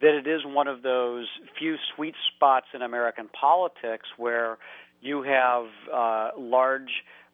that 0.00 0.14
it 0.14 0.26
is 0.26 0.42
one 0.44 0.68
of 0.68 0.82
those 0.82 1.26
few 1.58 1.76
sweet 1.94 2.14
spots 2.34 2.66
in 2.74 2.82
American 2.82 3.28
politics 3.28 4.06
where 4.16 4.58
you 5.00 5.22
have 5.22 5.66
uh, 5.92 6.30
large 6.38 6.90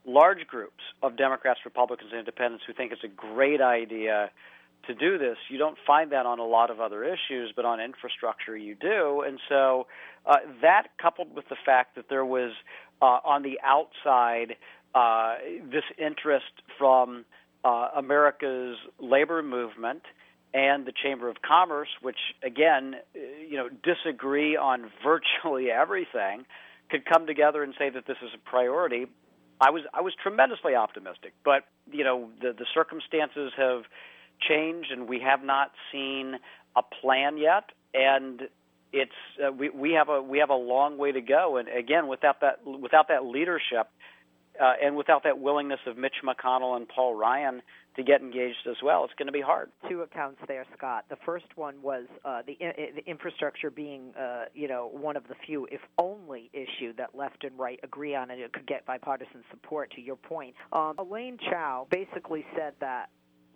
large 0.07 0.47
groups 0.47 0.83
of 1.03 1.17
Democrats, 1.17 1.61
Republicans, 1.65 2.11
and 2.11 2.21
Independents 2.21 2.65
who 2.67 2.73
think 2.73 2.93
it's 2.93 3.05
a 3.05 3.09
great 3.09 3.61
idea 3.61 4.31
to 4.87 4.95
do 4.95 5.19
this. 5.19 5.37
You 5.49 5.59
don't 5.59 5.77
find 5.87 6.13
that 6.13 6.27
on 6.27 6.39
a 6.39 6.47
lot 6.47 6.71
of 6.71 6.81
other 6.81 7.05
issues, 7.05 7.53
but 7.55 7.65
on 7.65 7.81
infrastructure 7.81 8.57
you 8.57 8.75
do. 8.75 9.23
And 9.27 9.39
so 9.49 9.87
uh, 10.27 10.37
that 10.63 10.89
coupled 11.01 11.35
with 11.35 11.49
the 11.49 11.57
fact 11.65 11.97
that 11.97 12.09
there 12.09 12.25
was 12.25 12.53
uh, 13.03 13.19
on 13.25 13.43
the 13.43 13.59
outside 13.65 14.57
uh, 14.95 15.35
this 15.71 15.85
interest 15.99 16.53
from 16.79 17.25
uh, 17.65 17.89
America's 17.97 18.77
labor 18.99 19.43
movement 19.43 20.03
and 20.53 20.85
the 20.87 20.93
Chamber 20.93 21.29
of 21.29 21.37
Commerce, 21.43 21.89
which 22.03 22.19
again, 22.43 22.97
you 23.15 23.57
know, 23.57 23.69
disagree 23.69 24.57
on 24.57 24.91
virtually 25.05 25.71
everything, 25.71 26.45
could 26.91 27.05
come 27.05 27.27
together 27.27 27.63
and 27.63 27.75
say 27.79 27.91
that 27.91 28.07
this 28.07 28.17
is 28.23 28.31
a 28.35 28.51
priority. 28.51 29.07
I 29.61 29.71
was 29.71 29.83
I 29.93 30.01
was 30.01 30.15
tremendously 30.21 30.75
optimistic, 30.75 31.35
but 31.45 31.65
you 31.91 32.05
know 32.05 32.31
the 32.41 32.53
the 32.53 32.67
circumstances 32.73 33.53
have 33.57 33.83
changed, 34.41 34.91
and 34.91 35.09
we 35.09 35.21
have 35.21 35.45
not 35.45 35.73
seen 35.93 36.37
a 36.77 36.83
plan 36.83 37.37
yet, 37.37 37.65
and 37.93 38.49
it's 38.93 39.13
uh, 39.45 39.53
we 39.53 39.69
we 39.71 39.93
have 39.93 40.09
a 40.09 40.23
we 40.23 40.39
have 40.39 40.51
a 40.51 40.55
long 40.55 40.99
way 40.99 41.13
to 41.13 41.21
go, 41.21 41.59
and 41.59 41.69
again, 41.69 42.09
without 42.09 42.41
that 42.41 42.65
without 42.67 43.09
that 43.09 43.25
leadership, 43.27 43.89
uh, 44.61 44.73
and 44.83 44.97
without 44.97 45.25
that 45.25 45.39
willingness 45.39 45.81
of 45.87 45.97
Mitch 45.97 46.17
McConnell 46.25 46.77
and 46.77 46.89
Paul 46.89 47.15
Ryan 47.15 47.63
to 47.97 48.03
get 48.03 48.21
engaged 48.21 48.67
as 48.69 48.77
well, 48.83 49.05
it's 49.05 49.15
going 49.15 49.27
to 49.27 49.33
be 49.33 49.41
hard. 49.41 49.71
Two 49.89 50.03
accounts 50.03 50.41
there, 50.47 50.65
Scott. 50.77 51.05
The 51.09 51.17
first 51.27 51.47
one 51.57 51.83
was 51.83 52.05
uh, 52.25 52.43
the, 52.47 52.57
the 52.59 53.05
infrastructure 53.07 53.71
being, 53.71 54.15
uh, 54.19 54.45
you 54.55 54.69
know, 54.69 54.91
one 54.93 55.17
of 55.17 55.25
the 55.29 55.35
few, 55.47 55.67
if 55.71 55.81
only, 55.99 56.51
issue 56.53 56.93
that 56.97 57.15
left 57.15 57.45
and 57.45 57.59
right 57.59 57.81
agree 57.83 58.15
on, 58.15 58.31
and 58.31 58.41
it 58.41 58.53
could 58.53 58.67
get 58.67 58.87
bipartisan 58.87 59.43
support. 59.51 59.91
To 59.93 60.01
your 60.01 60.17
point, 60.17 60.55
um, 60.73 60.95
Elaine 60.99 61.39
Chao 61.51 61.87
basically 61.91 62.45
said 62.57 62.75
that 62.81 63.11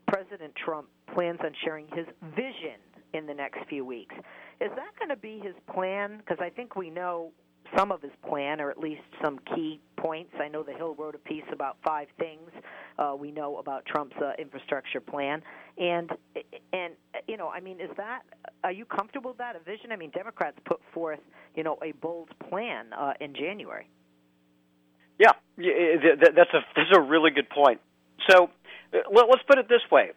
President 0.08 0.52
Trump 0.64 0.88
plans 1.14 1.38
on 1.42 1.52
sharing 1.64 1.86
his 1.94 2.06
vision 2.34 2.80
in 3.12 3.26
the 3.26 3.34
next 3.34 3.60
few 3.68 3.84
weeks. 3.84 4.14
Is 4.60 4.70
that 4.76 4.98
going 4.98 5.08
to 5.08 5.16
be 5.16 5.40
his 5.42 5.54
plan? 5.72 6.18
Because 6.18 6.38
I 6.40 6.50
think 6.50 6.76
we 6.76 6.90
know 6.90 7.32
some 7.76 7.92
of 7.92 8.02
his 8.02 8.12
plan, 8.28 8.60
or 8.60 8.70
at 8.70 8.78
least 8.78 9.02
some 9.22 9.38
key 9.54 9.80
points. 9.96 10.32
I 10.40 10.48
know 10.48 10.62
the 10.62 10.72
Hill 10.74 10.94
wrote 10.98 11.14
a 11.14 11.18
piece 11.18 11.44
about 11.52 11.76
five 11.84 12.08
things 12.18 12.50
uh, 12.98 13.14
we 13.18 13.30
know 13.30 13.56
about 13.56 13.84
Trump's 13.86 14.16
uh, 14.22 14.32
infrastructure 14.38 15.00
plan, 15.00 15.42
and 15.78 16.10
and 16.72 16.94
you 17.26 17.36
know, 17.36 17.48
I 17.48 17.60
mean, 17.60 17.80
is 17.80 17.90
that 17.96 18.22
are 18.62 18.72
you 18.72 18.84
comfortable 18.84 19.30
with 19.30 19.38
that 19.38 19.56
a 19.56 19.58
vision? 19.58 19.90
I 19.90 19.96
mean, 19.96 20.10
Democrats 20.10 20.56
put 20.64 20.80
forth 20.92 21.18
you 21.56 21.64
know 21.64 21.76
a 21.82 21.92
bold 21.92 22.30
plan 22.50 22.92
uh, 22.92 23.14
in 23.20 23.34
January. 23.34 23.88
Yeah, 25.18 25.32
that's 25.56 26.54
a 26.54 26.60
that's 26.76 26.96
a 26.96 27.00
really 27.00 27.30
good 27.30 27.50
point. 27.50 27.80
So 28.30 28.50
let's 28.92 29.42
put 29.48 29.58
it 29.58 29.68
this 29.68 29.82
way: 29.90 30.12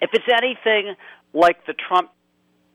if 0.00 0.10
it's 0.14 0.24
anything 0.32 0.94
like 1.34 1.66
the 1.66 1.74
Trump 1.74 2.10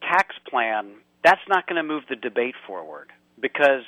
tax 0.01 0.36
plan, 0.48 0.92
that's 1.24 1.42
not 1.50 1.66
going 1.68 1.77
to 1.77 1.84
move 1.84 2.04
the 2.10 2.16
debate 2.16 2.56
forward 2.68 3.12
because 3.39 3.84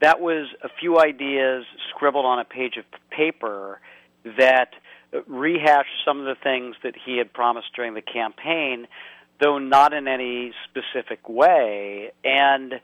that 0.00 0.20
was 0.20 0.48
a 0.62 0.68
few 0.80 0.98
ideas 0.98 1.64
scribbled 1.90 2.26
on 2.26 2.38
a 2.38 2.44
page 2.44 2.76
of 2.76 2.84
paper 3.10 3.80
that 4.38 4.70
rehashed 5.26 6.04
some 6.04 6.20
of 6.20 6.26
the 6.26 6.34
things 6.42 6.76
that 6.82 6.94
he 7.04 7.16
had 7.16 7.32
promised 7.32 7.68
during 7.74 7.94
the 7.94 8.02
campaign, 8.02 8.86
though 9.40 9.58
not 9.58 9.92
in 9.92 10.08
any 10.08 10.52
specific 10.68 11.28
way. 11.28 12.12
And 12.24 12.74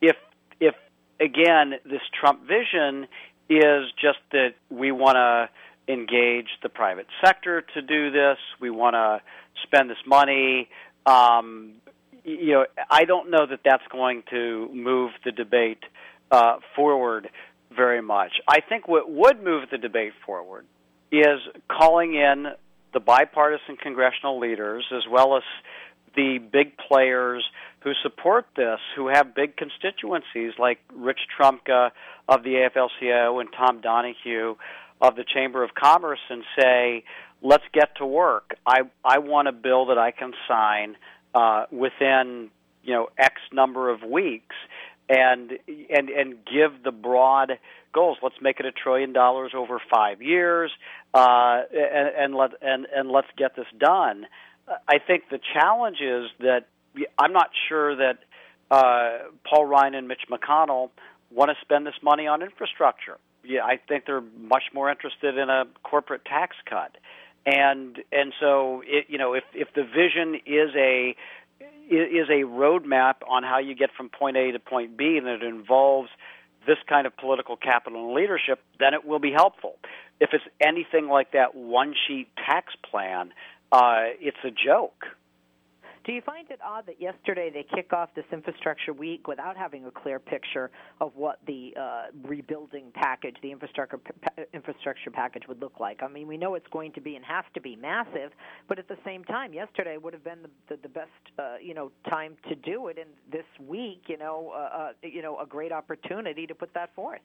if 0.00 0.16
if 0.58 0.74
again 1.18 1.74
this 1.84 2.02
Trump 2.18 2.46
vision 2.46 3.06
is 3.48 3.90
just 4.00 4.18
that 4.32 4.54
we 4.68 4.92
want 4.92 5.16
to 5.16 5.48
engage 5.92 6.48
the 6.62 6.68
private 6.68 7.06
sector 7.24 7.62
to 7.74 7.82
do 7.82 8.10
this, 8.10 8.38
we 8.60 8.70
want 8.70 8.94
to 8.94 9.20
spend 9.62 9.90
this 9.90 9.98
money. 10.06 10.68
Um, 11.06 11.72
you 12.38 12.52
know, 12.52 12.66
I 12.90 13.04
don't 13.04 13.30
know 13.30 13.46
that 13.46 13.60
that's 13.64 13.86
going 13.90 14.22
to 14.30 14.68
move 14.72 15.12
the 15.24 15.32
debate 15.32 15.82
uh, 16.30 16.56
forward 16.76 17.28
very 17.74 18.02
much. 18.02 18.32
I 18.48 18.60
think 18.60 18.88
what 18.88 19.10
would 19.10 19.42
move 19.42 19.64
the 19.70 19.78
debate 19.78 20.12
forward 20.24 20.66
is 21.12 21.40
calling 21.70 22.14
in 22.14 22.46
the 22.92 23.00
bipartisan 23.00 23.76
congressional 23.76 24.38
leaders 24.38 24.84
as 24.92 25.02
well 25.10 25.36
as 25.36 25.42
the 26.16 26.38
big 26.38 26.72
players 26.76 27.44
who 27.80 27.92
support 28.02 28.46
this, 28.56 28.78
who 28.96 29.08
have 29.08 29.34
big 29.34 29.56
constituencies 29.56 30.52
like 30.58 30.78
Rich 30.92 31.20
Trumka 31.38 31.90
of 32.28 32.42
the 32.42 32.68
AFL-CIO 32.68 33.38
and 33.38 33.48
Tom 33.56 33.80
Donohue 33.80 34.56
of 35.00 35.16
the 35.16 35.24
Chamber 35.24 35.62
of 35.62 35.70
Commerce, 35.74 36.20
and 36.28 36.44
say, 36.58 37.04
"Let's 37.40 37.64
get 37.72 37.96
to 37.96 38.06
work. 38.06 38.54
I 38.66 38.80
I 39.04 39.18
want 39.18 39.48
a 39.48 39.52
bill 39.52 39.86
that 39.86 39.98
I 39.98 40.10
can 40.10 40.34
sign 40.46 40.96
uh, 41.34 41.66
within 41.70 42.50
you 42.82 42.94
know 42.94 43.08
X 43.18 43.34
number 43.52 43.90
of 43.90 44.02
weeks, 44.02 44.56
and 45.08 45.52
and 45.68 46.08
and 46.08 46.34
give 46.44 46.82
the 46.82 46.92
broad 46.92 47.58
goals. 47.92 48.18
Let's 48.22 48.40
make 48.40 48.60
it 48.60 48.66
a 48.66 48.72
trillion 48.72 49.12
dollars 49.12 49.52
over 49.54 49.80
five 49.92 50.22
years, 50.22 50.70
uh, 51.14 51.62
and, 51.72 52.08
and 52.16 52.34
let 52.34 52.50
and 52.62 52.86
and 52.94 53.10
let's 53.10 53.28
get 53.36 53.56
this 53.56 53.66
done. 53.78 54.26
I 54.88 54.98
think 54.98 55.24
the 55.30 55.40
challenge 55.54 55.98
is 56.00 56.30
that 56.38 56.66
I'm 57.18 57.32
not 57.32 57.50
sure 57.68 57.96
that 57.96 58.18
uh, 58.70 59.30
Paul 59.48 59.66
Ryan 59.66 59.94
and 59.94 60.08
Mitch 60.08 60.22
McConnell 60.30 60.90
want 61.30 61.50
to 61.50 61.56
spend 61.60 61.86
this 61.86 61.94
money 62.02 62.26
on 62.26 62.42
infrastructure. 62.42 63.18
Yeah, 63.42 63.64
I 63.64 63.78
think 63.88 64.04
they're 64.06 64.22
much 64.38 64.64
more 64.72 64.90
interested 64.90 65.38
in 65.38 65.48
a 65.48 65.64
corporate 65.82 66.24
tax 66.24 66.56
cut 66.68 66.96
and 67.46 67.98
and 68.12 68.32
so 68.38 68.82
it, 68.86 69.06
you 69.08 69.18
know 69.18 69.34
if 69.34 69.44
if 69.54 69.68
the 69.74 69.82
vision 69.82 70.36
is 70.46 70.70
a 70.76 71.16
is 71.88 72.28
a 72.28 72.44
roadmap 72.44 73.16
on 73.28 73.42
how 73.42 73.58
you 73.58 73.74
get 73.74 73.90
from 73.96 74.08
point 74.08 74.36
A 74.36 74.52
to 74.52 74.58
point 74.58 74.96
B 74.96 75.16
and 75.16 75.26
it 75.26 75.42
involves 75.42 76.08
this 76.66 76.76
kind 76.88 77.06
of 77.06 77.16
political 77.16 77.56
capital 77.56 78.06
and 78.06 78.14
leadership, 78.14 78.60
then 78.78 78.94
it 78.94 79.04
will 79.04 79.18
be 79.18 79.32
helpful. 79.32 79.76
If 80.20 80.30
it's 80.32 80.44
anything 80.60 81.08
like 81.08 81.32
that 81.32 81.54
one 81.54 81.94
sheet 82.06 82.28
tax 82.36 82.74
plan, 82.88 83.32
uh, 83.72 84.12
it's 84.20 84.36
a 84.44 84.50
joke. 84.50 85.06
Do 86.04 86.12
you 86.12 86.22
find 86.22 86.50
it 86.50 86.58
odd 86.64 86.86
that 86.86 87.00
yesterday 87.00 87.50
they 87.52 87.64
kick 87.74 87.92
off 87.92 88.08
this 88.14 88.24
infrastructure 88.32 88.92
week 88.92 89.28
without 89.28 89.56
having 89.56 89.84
a 89.84 89.90
clear 89.90 90.18
picture 90.18 90.70
of 91.00 91.12
what 91.14 91.40
the 91.46 91.74
uh, 91.78 92.04
rebuilding 92.22 92.90
package, 92.94 93.36
the 93.42 93.52
infrastructure 93.52 93.98
pa- 93.98 94.42
infrastructure 94.54 95.10
package 95.10 95.42
would 95.46 95.60
look 95.60 95.78
like? 95.78 96.02
I 96.02 96.08
mean, 96.08 96.26
we 96.26 96.38
know 96.38 96.54
it's 96.54 96.66
going 96.72 96.92
to 96.92 97.00
be 97.00 97.16
and 97.16 97.24
has 97.24 97.44
to 97.54 97.60
be 97.60 97.76
massive, 97.76 98.32
but 98.66 98.78
at 98.78 98.88
the 98.88 98.96
same 99.04 99.24
time, 99.24 99.52
yesterday 99.52 99.98
would 99.98 100.14
have 100.14 100.24
been 100.24 100.42
the 100.42 100.50
the, 100.68 100.82
the 100.82 100.88
best 100.88 101.10
uh, 101.38 101.56
you 101.62 101.74
know 101.74 101.90
time 102.08 102.36
to 102.48 102.54
do 102.54 102.88
it, 102.88 102.96
and 102.98 103.10
this 103.30 103.44
week, 103.68 104.02
you 104.06 104.16
know, 104.16 104.52
uh, 104.54 104.58
uh, 104.58 104.92
you 105.02 105.20
know, 105.22 105.38
a 105.38 105.46
great 105.46 105.72
opportunity 105.72 106.46
to 106.46 106.54
put 106.54 106.72
that 106.74 106.94
forth. 106.94 107.20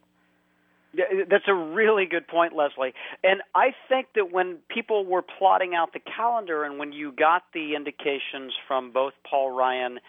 That's 1.29 1.47
a 1.47 1.53
really 1.53 2.05
good 2.05 2.27
point, 2.27 2.55
Leslie. 2.55 2.93
And 3.23 3.41
I 3.53 3.73
think 3.89 4.07
that 4.15 4.31
when 4.31 4.57
people 4.69 5.05
were 5.05 5.21
plotting 5.21 5.73
out 5.75 5.93
the 5.93 5.99
calendar 5.99 6.63
and 6.63 6.77
when 6.79 6.91
you 6.91 7.11
got 7.11 7.43
the 7.53 7.75
indications 7.75 8.53
from 8.67 8.91
both 8.91 9.13
Paul 9.29 9.51
Ryan 9.51 9.99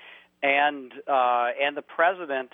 and 0.43 0.93
uh, 1.07 1.49
and 1.61 1.77
the 1.77 1.83
president 1.83 2.51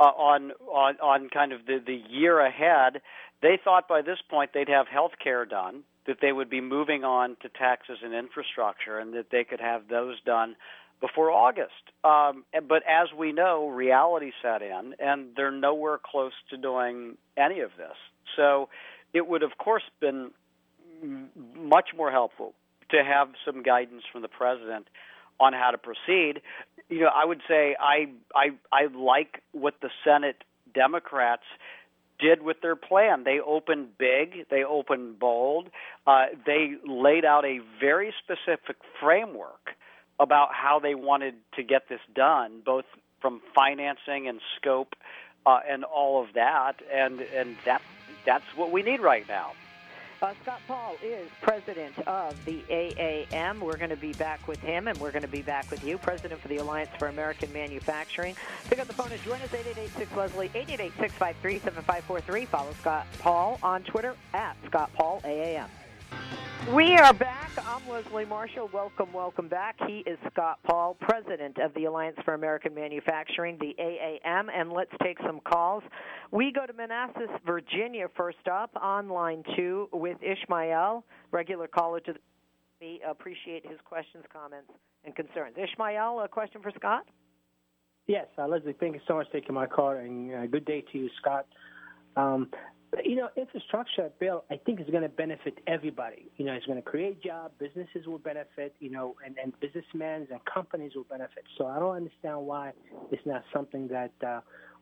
uh, 0.00 0.04
on 0.04 0.52
on 0.68 0.96
on 0.96 1.28
kind 1.28 1.52
of 1.52 1.66
the 1.66 1.80
the 1.84 2.00
year 2.08 2.40
ahead, 2.40 3.00
they 3.42 3.58
thought 3.62 3.88
by 3.88 4.02
this 4.02 4.18
point 4.28 4.50
they'd 4.54 4.68
have 4.68 4.88
health 4.88 5.12
care 5.22 5.44
done, 5.44 5.82
that 6.06 6.18
they 6.20 6.32
would 6.32 6.50
be 6.50 6.60
moving 6.60 7.04
on 7.04 7.36
to 7.42 7.48
taxes 7.48 7.98
and 8.02 8.14
infrastructure, 8.14 8.98
and 8.98 9.14
that 9.14 9.26
they 9.30 9.44
could 9.44 9.60
have 9.60 9.88
those 9.88 10.20
done 10.22 10.56
before 11.00 11.30
August. 11.30 11.72
Um, 12.04 12.44
but 12.68 12.82
as 12.88 13.08
we 13.16 13.32
know, 13.32 13.68
reality 13.68 14.32
set 14.42 14.62
in, 14.62 14.94
and 14.98 15.28
they're 15.36 15.50
nowhere 15.50 15.98
close 16.02 16.32
to 16.50 16.56
doing 16.56 17.16
any 17.36 17.60
of 17.60 17.70
this. 17.76 17.96
So 18.36 18.68
it 19.12 19.26
would, 19.26 19.42
of 19.42 19.58
course, 19.58 19.82
been 20.00 20.30
much 21.54 21.90
more 21.96 22.10
helpful 22.10 22.54
to 22.90 23.02
have 23.04 23.28
some 23.44 23.62
guidance 23.62 24.02
from 24.10 24.22
the 24.22 24.28
president 24.28 24.88
on 25.38 25.52
how 25.52 25.70
to 25.70 25.78
proceed. 25.78 26.40
You 26.88 27.00
know, 27.00 27.10
I 27.14 27.24
would 27.24 27.42
say 27.48 27.76
I 27.78 28.08
I 28.34 28.50
I 28.72 28.86
like 28.94 29.42
what 29.52 29.74
the 29.82 29.90
Senate 30.04 30.42
Democrats 30.74 31.42
did 32.18 32.42
with 32.42 32.60
their 32.62 32.76
plan. 32.76 33.24
They 33.24 33.40
opened 33.40 33.98
big, 33.98 34.48
they 34.50 34.64
opened 34.64 35.18
bold, 35.18 35.68
uh, 36.06 36.26
they 36.46 36.74
laid 36.86 37.24
out 37.24 37.44
a 37.44 37.60
very 37.80 38.14
specific 38.22 38.76
framework 39.00 39.76
about 40.18 40.48
how 40.52 40.78
they 40.78 40.94
wanted 40.94 41.34
to 41.54 41.62
get 41.62 41.88
this 41.88 42.00
done, 42.14 42.62
both 42.64 42.84
from 43.20 43.40
financing 43.54 44.28
and 44.28 44.40
scope 44.56 44.94
uh, 45.44 45.60
and 45.68 45.84
all 45.84 46.22
of 46.22 46.34
that, 46.34 46.74
and 46.92 47.20
and 47.20 47.56
that 47.64 47.82
that's 48.24 48.44
what 48.56 48.72
we 48.72 48.82
need 48.82 49.00
right 49.00 49.26
now. 49.28 49.52
Uh, 50.22 50.32
Scott 50.42 50.60
Paul 50.66 50.96
is 51.04 51.28
president 51.42 51.98
of 52.06 52.42
the 52.46 52.62
AAM. 52.70 53.60
We're 53.60 53.76
going 53.76 53.90
to 53.90 53.96
be 53.96 54.14
back 54.14 54.48
with 54.48 54.58
him, 54.60 54.88
and 54.88 54.98
we're 54.98 55.10
going 55.10 55.22
to 55.22 55.28
be 55.28 55.42
back 55.42 55.70
with 55.70 55.84
you, 55.84 55.98
president 55.98 56.40
for 56.40 56.48
the 56.48 56.56
Alliance 56.56 56.90
for 56.98 57.08
American 57.08 57.52
Manufacturing. 57.52 58.34
Pick 58.70 58.78
up 58.78 58.86
the 58.86 58.94
phone 58.94 59.12
and 59.12 59.22
join 59.22 59.40
us, 59.42 59.52
8886 59.52 60.16
Leslie, 60.16 60.48
888-653-7543. 60.48 62.46
Follow 62.48 62.72
Scott 62.80 63.06
Paul 63.18 63.58
on 63.62 63.82
Twitter, 63.82 64.14
at 64.32 64.56
Scott 64.66 64.90
Paul 64.94 65.20
AAM. 65.22 65.68
We 66.74 66.96
are 66.96 67.12
back. 67.12 67.50
I'm 67.64 67.88
Leslie 67.88 68.24
Marshall. 68.24 68.68
Welcome, 68.72 69.12
welcome 69.12 69.48
back. 69.48 69.76
He 69.86 69.98
is 70.06 70.18
Scott 70.32 70.58
Paul, 70.64 70.96
president 71.00 71.58
of 71.58 71.72
the 71.74 71.84
Alliance 71.84 72.16
for 72.24 72.34
American 72.34 72.74
Manufacturing, 72.74 73.56
the 73.58 73.74
AAM, 73.78 74.48
and 74.52 74.72
let's 74.72 74.90
take 75.02 75.18
some 75.24 75.40
calls. 75.40 75.84
We 76.32 76.52
go 76.52 76.66
to 76.66 76.72
Manassas, 76.72 77.30
Virginia 77.46 78.08
first 78.16 78.48
up, 78.50 78.70
on 78.80 79.08
line 79.08 79.44
two 79.56 79.88
with 79.92 80.18
Ishmael, 80.22 81.04
regular 81.30 81.68
caller 81.68 82.00
to 82.00 82.12
the. 82.14 82.18
We 82.80 83.00
appreciate 83.08 83.64
his 83.64 83.78
questions, 83.84 84.24
comments, 84.32 84.70
and 85.04 85.14
concerns. 85.14 85.56
Ishmael, 85.56 86.20
a 86.20 86.28
question 86.28 86.60
for 86.62 86.72
Scott? 86.76 87.04
Yes, 88.06 88.26
uh, 88.38 88.46
Leslie, 88.46 88.74
thank 88.78 88.94
you 88.94 89.00
so 89.08 89.14
much 89.14 89.28
for 89.28 89.40
taking 89.40 89.54
my 89.54 89.66
call, 89.66 89.90
and 89.90 90.34
uh, 90.34 90.46
good 90.46 90.64
day 90.64 90.84
to 90.92 90.98
you, 90.98 91.10
Scott. 91.20 91.46
Um, 92.16 92.50
you 93.04 93.16
know, 93.16 93.28
infrastructure 93.36 94.10
bill, 94.18 94.44
I 94.50 94.56
think 94.64 94.80
is 94.80 94.88
going 94.90 95.02
to 95.02 95.08
benefit 95.08 95.58
everybody. 95.66 96.30
You 96.36 96.46
know, 96.46 96.52
it's 96.52 96.66
going 96.66 96.82
to 96.82 96.88
create 96.88 97.22
jobs, 97.22 97.54
businesses 97.58 98.06
will 98.06 98.18
benefit, 98.18 98.74
you 98.80 98.90
know, 98.90 99.16
and, 99.24 99.36
and 99.42 99.52
businessmen 99.60 100.26
and 100.30 100.40
companies 100.44 100.92
will 100.94 101.04
benefit. 101.04 101.44
So 101.58 101.66
I 101.66 101.78
don't 101.78 101.96
understand 101.96 102.40
why 102.40 102.72
it's 103.10 103.24
not 103.26 103.42
something 103.52 103.88
that 103.88 104.12
uh, 104.26 104.40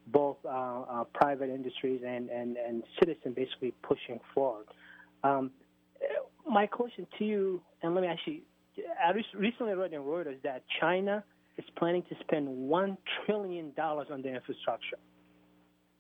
both 0.09 0.37
uh, 0.45 0.49
uh, 0.49 1.05
private 1.15 1.51
industries 1.51 2.03
and, 2.07 2.29
and, 2.29 2.57
and 2.57 2.83
citizens 2.99 3.35
basically 3.35 3.73
pushing 3.83 4.21
forward. 4.35 4.67
Um, 5.23 5.51
my 6.47 6.67
question 6.67 7.07
to 7.19 7.25
you, 7.25 7.63
and 7.83 7.95
let 7.95 8.03
me 8.03 8.09
actually, 8.09 8.43
I 9.03 9.13
recently 9.37 9.73
read 9.75 9.93
in 9.93 10.03
Reuters 10.03 10.43
that 10.43 10.63
China 10.81 11.25
is 11.57 11.65
planning 11.77 12.03
to 12.11 12.17
spend 12.21 12.49
$1 12.49 12.97
trillion 13.25 13.73
on 13.79 14.23
their 14.23 14.35
infrastructure 14.35 14.99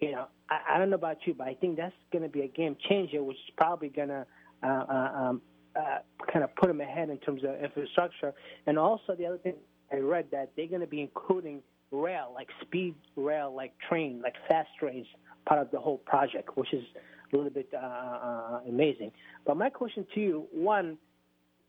you 0.00 0.12
know, 0.12 0.26
I, 0.50 0.74
I 0.74 0.78
don't 0.78 0.90
know 0.90 0.96
about 0.96 1.18
you, 1.26 1.34
but 1.34 1.48
I 1.48 1.54
think 1.54 1.76
that's 1.76 1.94
going 2.12 2.22
to 2.22 2.28
be 2.28 2.42
a 2.42 2.48
game 2.48 2.76
changer, 2.88 3.22
which 3.22 3.36
is 3.36 3.54
probably 3.56 3.88
going 3.88 4.08
to 4.08 4.26
uh, 4.62 4.66
uh, 4.66 5.12
um, 5.16 5.42
uh, 5.76 5.98
kind 6.32 6.44
of 6.44 6.54
put 6.56 6.68
them 6.68 6.80
ahead 6.80 7.10
in 7.10 7.18
terms 7.18 7.42
of 7.44 7.62
infrastructure. 7.62 8.32
And 8.66 8.78
also, 8.78 9.14
the 9.16 9.26
other 9.26 9.38
thing 9.38 9.54
I 9.92 9.96
read 9.96 10.26
that 10.32 10.52
they're 10.56 10.66
going 10.66 10.80
to 10.80 10.86
be 10.86 11.00
including 11.00 11.62
rail, 11.90 12.32
like 12.34 12.48
speed 12.62 12.94
rail, 13.16 13.54
like 13.54 13.72
train, 13.88 14.20
like 14.22 14.34
fast 14.48 14.68
trains, 14.78 15.06
part 15.46 15.60
of 15.60 15.70
the 15.70 15.78
whole 15.78 15.98
project, 15.98 16.56
which 16.56 16.72
is 16.72 16.84
a 17.32 17.36
little 17.36 17.50
bit 17.50 17.68
uh, 17.74 17.76
uh, 17.76 18.60
amazing. 18.68 19.12
But 19.46 19.56
my 19.56 19.70
question 19.70 20.06
to 20.14 20.20
you, 20.20 20.46
one, 20.52 20.98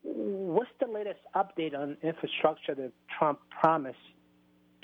what's 0.02 0.70
the 0.80 0.86
latest 0.86 1.20
update 1.34 1.76
on 1.76 1.96
infrastructure 2.02 2.74
that 2.74 2.92
Trump 3.18 3.40
promised 3.60 3.98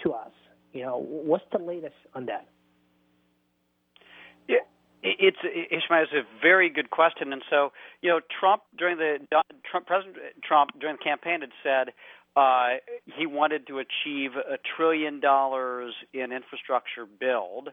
to 0.05 0.13
us? 0.13 0.33
You 0.73 0.83
know, 0.83 0.99
what's 0.99 1.45
the 1.53 1.59
latest 1.59 1.95
on 2.15 2.27
that? 2.27 2.49
Yeah, 4.49 4.57
it's 5.03 5.39
Ishmael. 5.43 6.03
It's 6.05 6.13
a 6.13 6.41
very 6.41 6.71
good 6.71 6.91
question, 6.91 7.33
and 7.33 7.43
so 7.51 7.73
you 8.01 8.11
know, 8.11 8.21
Trump 8.41 8.63
during 8.77 8.99
the 8.99 9.19
Trump 9.71 9.87
President 9.87 10.17
Trump 10.43 10.71
during 10.81 10.97
the 10.97 11.05
campaign 11.05 11.41
had 11.41 11.51
said 11.63 11.93
uh, 12.37 12.79
he 13.17 13.27
wanted 13.27 13.67
to 13.67 13.79
achieve 13.79 14.33
a 14.37 14.57
trillion 14.77 15.21
dollars 15.21 15.95
in 16.13 16.33
infrastructure 16.33 17.07
build. 17.07 17.69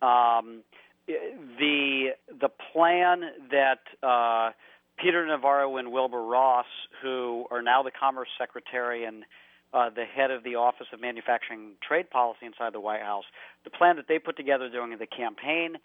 Um, 0.00 0.62
the 1.06 2.10
the 2.28 2.48
plan 2.72 3.22
that 3.50 3.80
uh, 4.02 4.52
Peter 4.98 5.26
Navarro 5.26 5.76
and 5.76 5.92
Wilbur 5.92 6.22
Ross, 6.22 6.66
who 7.02 7.46
are 7.50 7.62
now 7.62 7.82
the 7.82 7.90
Commerce 7.90 8.28
Secretary 8.38 9.04
and 9.04 9.24
uh, 9.72 9.90
the 9.90 10.04
head 10.04 10.30
of 10.30 10.44
the 10.44 10.56
Office 10.56 10.86
of 10.92 11.00
Manufacturing 11.00 11.72
Trade 11.86 12.10
Policy 12.10 12.46
inside 12.46 12.72
the 12.72 12.80
White 12.80 13.02
House, 13.02 13.24
the 13.64 13.70
plan 13.70 13.96
that 13.96 14.06
they 14.08 14.18
put 14.18 14.36
together 14.36 14.68
during 14.68 14.96
the 14.98 15.06
campaign 15.06 15.76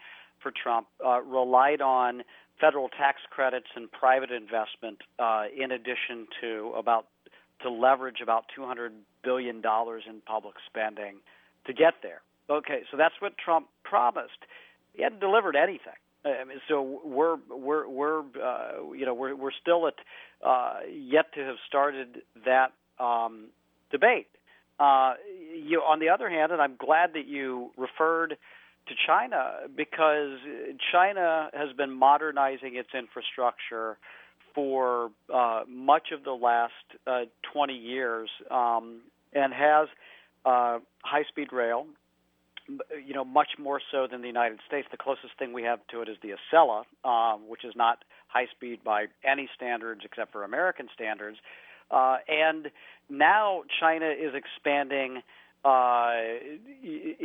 for 0.42 0.50
Trump 0.50 0.86
uh, 1.04 1.20
relied 1.22 1.80
on 1.80 2.22
federal 2.60 2.88
tax 2.88 3.20
credits 3.30 3.66
and 3.74 3.90
private 3.90 4.30
investment 4.30 4.98
uh, 5.18 5.44
in 5.56 5.72
addition 5.72 6.26
to 6.40 6.72
about 6.76 7.06
to 7.62 7.70
leverage 7.70 8.20
about 8.22 8.44
200 8.54 8.92
billion 9.22 9.60
dollars 9.60 10.04
in 10.08 10.20
public 10.26 10.54
spending 10.66 11.16
to 11.66 11.72
get 11.72 11.94
there. 12.02 12.20
Okay, 12.50 12.82
so 12.90 12.96
that's 12.96 13.14
what 13.20 13.36
Trump 13.38 13.68
promised. 13.84 14.38
He 14.92 15.02
hadn't 15.02 15.20
delivered 15.20 15.56
anything. 15.56 15.94
I 16.24 16.44
mean, 16.44 16.60
so 16.68 17.00
we're 17.04 17.36
we're 17.50 17.88
we're 17.88 18.20
uh, 18.20 18.92
you 18.94 19.04
know 19.04 19.14
we're 19.14 19.34
we're 19.34 19.52
still 19.52 19.86
at 19.86 19.94
uh, 20.46 20.80
yet 20.90 21.32
to 21.34 21.40
have 21.40 21.56
started 21.66 22.22
that 22.46 22.72
um, 22.98 23.48
debate. 23.94 24.26
Uh, 24.80 25.14
you 25.54 25.80
on 25.80 26.00
the 26.00 26.08
other 26.08 26.28
hand, 26.28 26.50
and 26.50 26.60
I'm 26.60 26.76
glad 26.76 27.12
that 27.14 27.26
you 27.26 27.70
referred 27.76 28.36
to 28.88 28.94
China 29.06 29.60
because 29.74 30.38
China 30.92 31.48
has 31.54 31.74
been 31.76 31.92
modernizing 31.92 32.74
its 32.74 32.88
infrastructure 32.92 33.96
for 34.54 35.10
uh, 35.32 35.62
much 35.68 36.08
of 36.12 36.24
the 36.24 36.32
last 36.32 36.72
uh, 37.06 37.22
20 37.52 37.72
years 37.74 38.28
um, 38.50 39.00
and 39.32 39.52
has 39.52 39.88
uh, 40.44 40.78
high-speed 41.02 41.52
rail. 41.52 41.86
You 43.06 43.14
know, 43.14 43.24
much 43.24 43.58
more 43.58 43.80
so 43.92 44.06
than 44.10 44.22
the 44.22 44.26
United 44.26 44.58
States. 44.66 44.88
The 44.90 44.96
closest 44.96 45.38
thing 45.38 45.52
we 45.52 45.64
have 45.64 45.80
to 45.90 46.00
it 46.00 46.08
is 46.08 46.16
the 46.22 46.32
Acela, 46.32 46.84
um, 47.04 47.42
which 47.46 47.62
is 47.62 47.74
not 47.76 47.98
high 48.28 48.46
speed 48.56 48.82
by 48.82 49.06
any 49.22 49.50
standards 49.54 50.00
except 50.02 50.32
for 50.32 50.44
American 50.44 50.88
standards. 50.94 51.36
Uh, 51.94 52.16
and 52.28 52.70
now 53.08 53.62
China 53.80 54.06
is 54.06 54.34
expanding 54.34 55.22
uh, 55.64 56.10
it, 56.82 57.16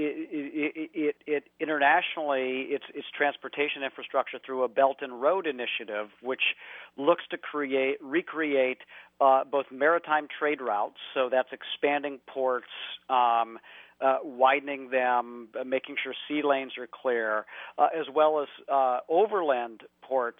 it, 0.94 1.16
it, 1.28 1.44
internationally, 1.60 2.68
its 2.70 2.86
its 2.94 3.08
transportation 3.18 3.84
infrastructure 3.84 4.40
through 4.46 4.64
a 4.64 4.70
Belt 4.70 4.98
and 5.02 5.22
Road 5.22 5.46
initiative, 5.46 6.08
which 6.22 6.56
looks 6.96 7.24
to 7.32 7.38
create 7.38 7.98
recreate 8.02 8.78
uh, 9.20 9.44
both 9.44 9.66
maritime 9.72 10.28
trade 10.40 10.62
routes. 10.62 11.00
So 11.14 11.28
that's 11.30 11.50
expanding 11.52 12.20
ports. 12.28 12.68
Um, 13.10 13.60
uh, 14.02 14.20
widening 14.24 14.92
them, 14.92 15.50
uh, 15.60 15.66
making 15.66 15.98
sure 16.02 16.14
sea 16.26 16.42
lanes 16.42 16.72
are 16.78 16.88
clear, 16.88 17.46
uh, 17.78 17.88
as 17.94 18.06
well 18.16 18.40
as 18.40 18.48
uh, 18.72 19.00
overland 19.10 19.82
ports 20.02 20.40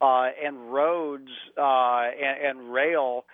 uh, 0.00 0.28
and 0.42 0.72
roads 0.72 1.30
uh, 1.58 2.08
and, 2.22 2.58
and 2.58 2.72
rail 2.72 3.24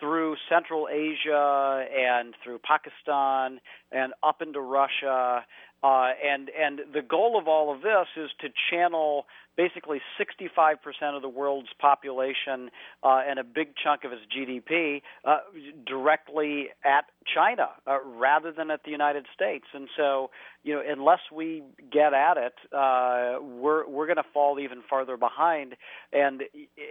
through 0.00 0.36
Central 0.48 0.88
Asia 0.90 1.84
and 1.96 2.34
through 2.42 2.58
Pakistan 2.58 3.60
and 3.90 4.12
up 4.22 4.42
into 4.42 4.60
Russia. 4.60 5.44
Uh, 5.82 6.10
and 6.24 6.50
and 6.50 6.80
the 6.92 7.02
goal 7.02 7.38
of 7.38 7.46
all 7.46 7.72
of 7.74 7.82
this 7.82 8.06
is 8.16 8.30
to 8.40 8.48
channel 8.70 9.26
basically 9.58 10.00
65% 10.18 10.78
of 11.16 11.20
the 11.20 11.28
world's 11.28 11.68
population 11.80 12.70
uh, 13.02 13.20
and 13.28 13.40
a 13.40 13.44
big 13.44 13.74
chunk 13.82 14.04
of 14.04 14.12
its 14.12 14.22
GDP 14.32 15.02
uh, 15.24 15.38
directly 15.84 16.68
at 16.84 17.06
China 17.34 17.70
uh, 17.84 17.98
rather 18.04 18.52
than 18.52 18.70
at 18.70 18.84
the 18.84 18.92
United 18.92 19.26
States. 19.34 19.64
And 19.74 19.88
so, 19.96 20.30
you 20.62 20.74
know, 20.76 20.82
unless 20.88 21.18
we 21.34 21.64
get 21.92 22.14
at 22.14 22.36
it, 22.36 22.54
uh, 22.72 23.42
we're 23.42 23.86
we're 23.88 24.06
going 24.06 24.16
to 24.16 24.30
fall 24.32 24.60
even 24.60 24.78
farther 24.88 25.16
behind. 25.16 25.74
And 26.12 26.44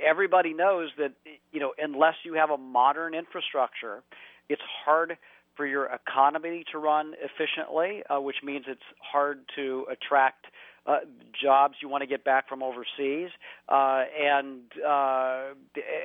everybody 0.05 0.53
knows 0.53 0.89
that 0.97 1.13
you 1.53 1.61
know, 1.61 1.71
unless 1.79 2.15
you 2.25 2.33
have 2.33 2.49
a 2.49 2.57
modern 2.57 3.15
infrastructure, 3.15 4.03
it's 4.49 4.61
hard 4.85 5.17
for 5.55 5.65
your 5.65 5.85
economy 5.85 6.65
to 6.71 6.77
run 6.77 7.13
efficiently, 7.23 8.03
uh, 8.09 8.19
which 8.21 8.37
means 8.43 8.65
it's 8.67 8.79
hard 9.01 9.39
to 9.55 9.85
attract 9.89 10.45
uh, 10.87 10.99
jobs 11.41 11.75
you 11.81 11.89
want 11.89 12.01
to 12.01 12.07
get 12.07 12.23
back 12.23 12.47
from 12.47 12.63
overseas, 12.63 13.29
uh, 13.69 14.03
and 14.19 14.61
uh, 14.87 15.53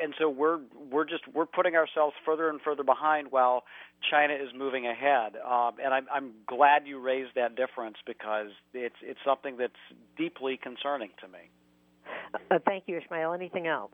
and 0.02 0.14
so 0.18 0.28
we're 0.28 0.58
we're 0.90 1.04
just 1.04 1.22
we're 1.32 1.46
putting 1.46 1.76
ourselves 1.76 2.14
further 2.24 2.48
and 2.48 2.60
further 2.60 2.82
behind 2.82 3.28
while 3.30 3.62
China 4.10 4.34
is 4.34 4.48
moving 4.56 4.86
ahead. 4.86 5.34
Um, 5.36 5.72
and 5.82 5.94
I'm 5.94 6.06
I'm 6.12 6.32
glad 6.46 6.86
you 6.86 6.98
raised 6.98 7.30
that 7.36 7.56
difference 7.56 7.96
because 8.06 8.48
it's 8.74 8.96
it's 9.02 9.20
something 9.24 9.56
that's 9.56 9.72
deeply 10.18 10.58
concerning 10.60 11.10
to 11.20 11.28
me. 11.28 11.50
Uh, 12.50 12.58
thank 12.66 12.84
you, 12.86 12.98
Ishmael. 12.98 13.32
Anything 13.32 13.66
else? 13.66 13.92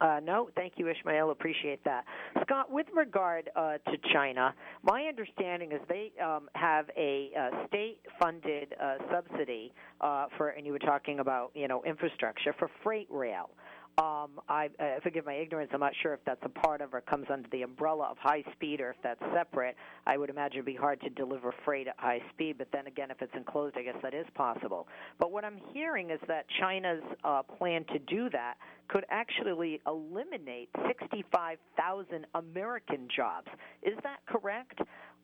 Uh, 0.00 0.20
no, 0.22 0.48
thank 0.54 0.74
you, 0.76 0.88
Ishmael. 0.88 1.30
Appreciate 1.30 1.82
that. 1.84 2.04
Scott, 2.42 2.70
with 2.70 2.86
regard 2.94 3.50
uh, 3.56 3.78
to 3.90 3.96
China, 4.12 4.54
my 4.82 5.02
understanding 5.04 5.72
is 5.72 5.80
they 5.88 6.12
um, 6.22 6.48
have 6.54 6.86
a 6.96 7.30
uh, 7.38 7.66
state-funded 7.66 8.74
uh, 8.80 8.94
subsidy 9.10 9.72
uh, 10.00 10.26
for, 10.36 10.50
and 10.50 10.64
you 10.64 10.72
were 10.72 10.78
talking 10.78 11.18
about, 11.18 11.50
you 11.54 11.66
know, 11.66 11.82
infrastructure 11.84 12.54
for 12.58 12.70
freight 12.82 13.08
rail. 13.10 13.50
Um, 13.98 14.40
I 14.48 14.68
uh, 14.78 15.00
forgive 15.02 15.26
my 15.26 15.34
ignorance. 15.34 15.72
I'm 15.74 15.80
not 15.80 15.92
sure 16.02 16.14
if 16.14 16.20
that's 16.24 16.40
a 16.44 16.48
part 16.48 16.80
of 16.80 16.94
or 16.94 17.00
comes 17.00 17.26
under 17.32 17.48
the 17.50 17.62
umbrella 17.62 18.06
of 18.08 18.16
high 18.18 18.44
speed 18.52 18.80
or 18.80 18.90
if 18.90 18.96
that's 19.02 19.20
separate. 19.34 19.74
I 20.06 20.16
would 20.16 20.30
imagine 20.30 20.58
it'd 20.58 20.66
be 20.66 20.76
hard 20.76 21.00
to 21.00 21.10
deliver 21.10 21.52
freight 21.64 21.88
at 21.88 21.96
high 21.98 22.20
speed, 22.32 22.58
but 22.58 22.68
then 22.72 22.86
again, 22.86 23.10
if 23.10 23.20
it's 23.20 23.32
enclosed, 23.34 23.76
I 23.76 23.82
guess 23.82 23.96
that 24.04 24.14
is 24.14 24.26
possible. 24.36 24.86
But 25.18 25.32
what 25.32 25.44
I'm 25.44 25.58
hearing 25.72 26.10
is 26.10 26.20
that 26.28 26.44
China's 26.60 27.02
uh, 27.24 27.42
plan 27.42 27.84
to 27.92 27.98
do 27.98 28.30
that 28.30 28.54
could 28.86 29.04
actually 29.10 29.80
eliminate 29.84 30.68
65,000 30.86 32.24
American 32.36 33.08
jobs. 33.14 33.48
Is 33.82 33.94
that 34.04 34.18
correct? 34.28 34.78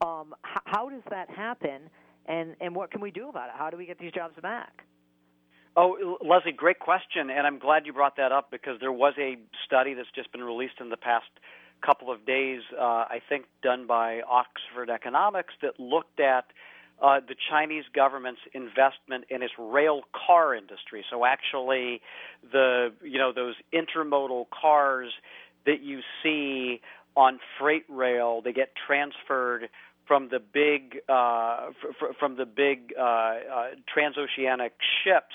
Um, 0.04 0.34
h- 0.44 0.62
how 0.64 0.88
does 0.88 1.02
that 1.10 1.30
happen? 1.30 1.82
And 2.26 2.56
and 2.60 2.74
what 2.74 2.90
can 2.90 3.00
we 3.00 3.10
do 3.12 3.28
about 3.28 3.50
it? 3.50 3.54
How 3.56 3.70
do 3.70 3.76
we 3.76 3.86
get 3.86 3.98
these 3.98 4.12
jobs 4.12 4.34
back? 4.42 4.84
Oh, 5.76 6.18
Leslie, 6.24 6.52
great 6.52 6.78
question, 6.78 7.30
and 7.30 7.46
I'm 7.46 7.58
glad 7.58 7.84
you 7.84 7.92
brought 7.92 8.16
that 8.16 8.30
up 8.30 8.50
because 8.50 8.78
there 8.80 8.92
was 8.92 9.14
a 9.18 9.36
study 9.66 9.94
that's 9.94 10.10
just 10.14 10.30
been 10.30 10.44
released 10.44 10.74
in 10.80 10.88
the 10.88 10.96
past 10.96 11.26
couple 11.84 12.12
of 12.12 12.24
days, 12.24 12.60
uh, 12.78 12.82
I 12.84 13.20
think 13.28 13.46
done 13.60 13.86
by 13.86 14.20
Oxford 14.20 14.88
Economics, 14.88 15.52
that 15.62 15.80
looked 15.80 16.20
at 16.20 16.44
uh, 17.02 17.18
the 17.26 17.34
Chinese 17.50 17.84
government's 17.92 18.40
investment 18.54 19.24
in 19.30 19.42
its 19.42 19.52
rail 19.58 20.02
car 20.14 20.54
industry. 20.54 21.04
So 21.10 21.24
actually, 21.24 22.00
the 22.52 22.92
you 23.02 23.18
know 23.18 23.32
those 23.32 23.56
intermodal 23.72 24.46
cars 24.50 25.12
that 25.66 25.82
you 25.82 26.00
see 26.22 26.80
on 27.16 27.40
freight 27.58 27.84
rail, 27.88 28.42
they 28.42 28.52
get 28.52 28.70
transferred 28.86 29.68
from 30.06 30.28
the 30.28 30.38
big 30.38 30.98
uh, 31.08 31.70
f- 31.70 32.16
from 32.18 32.36
the 32.36 32.46
big 32.46 32.94
uh, 32.96 33.02
uh, 33.02 33.66
transoceanic 33.92 34.70
ships 35.02 35.34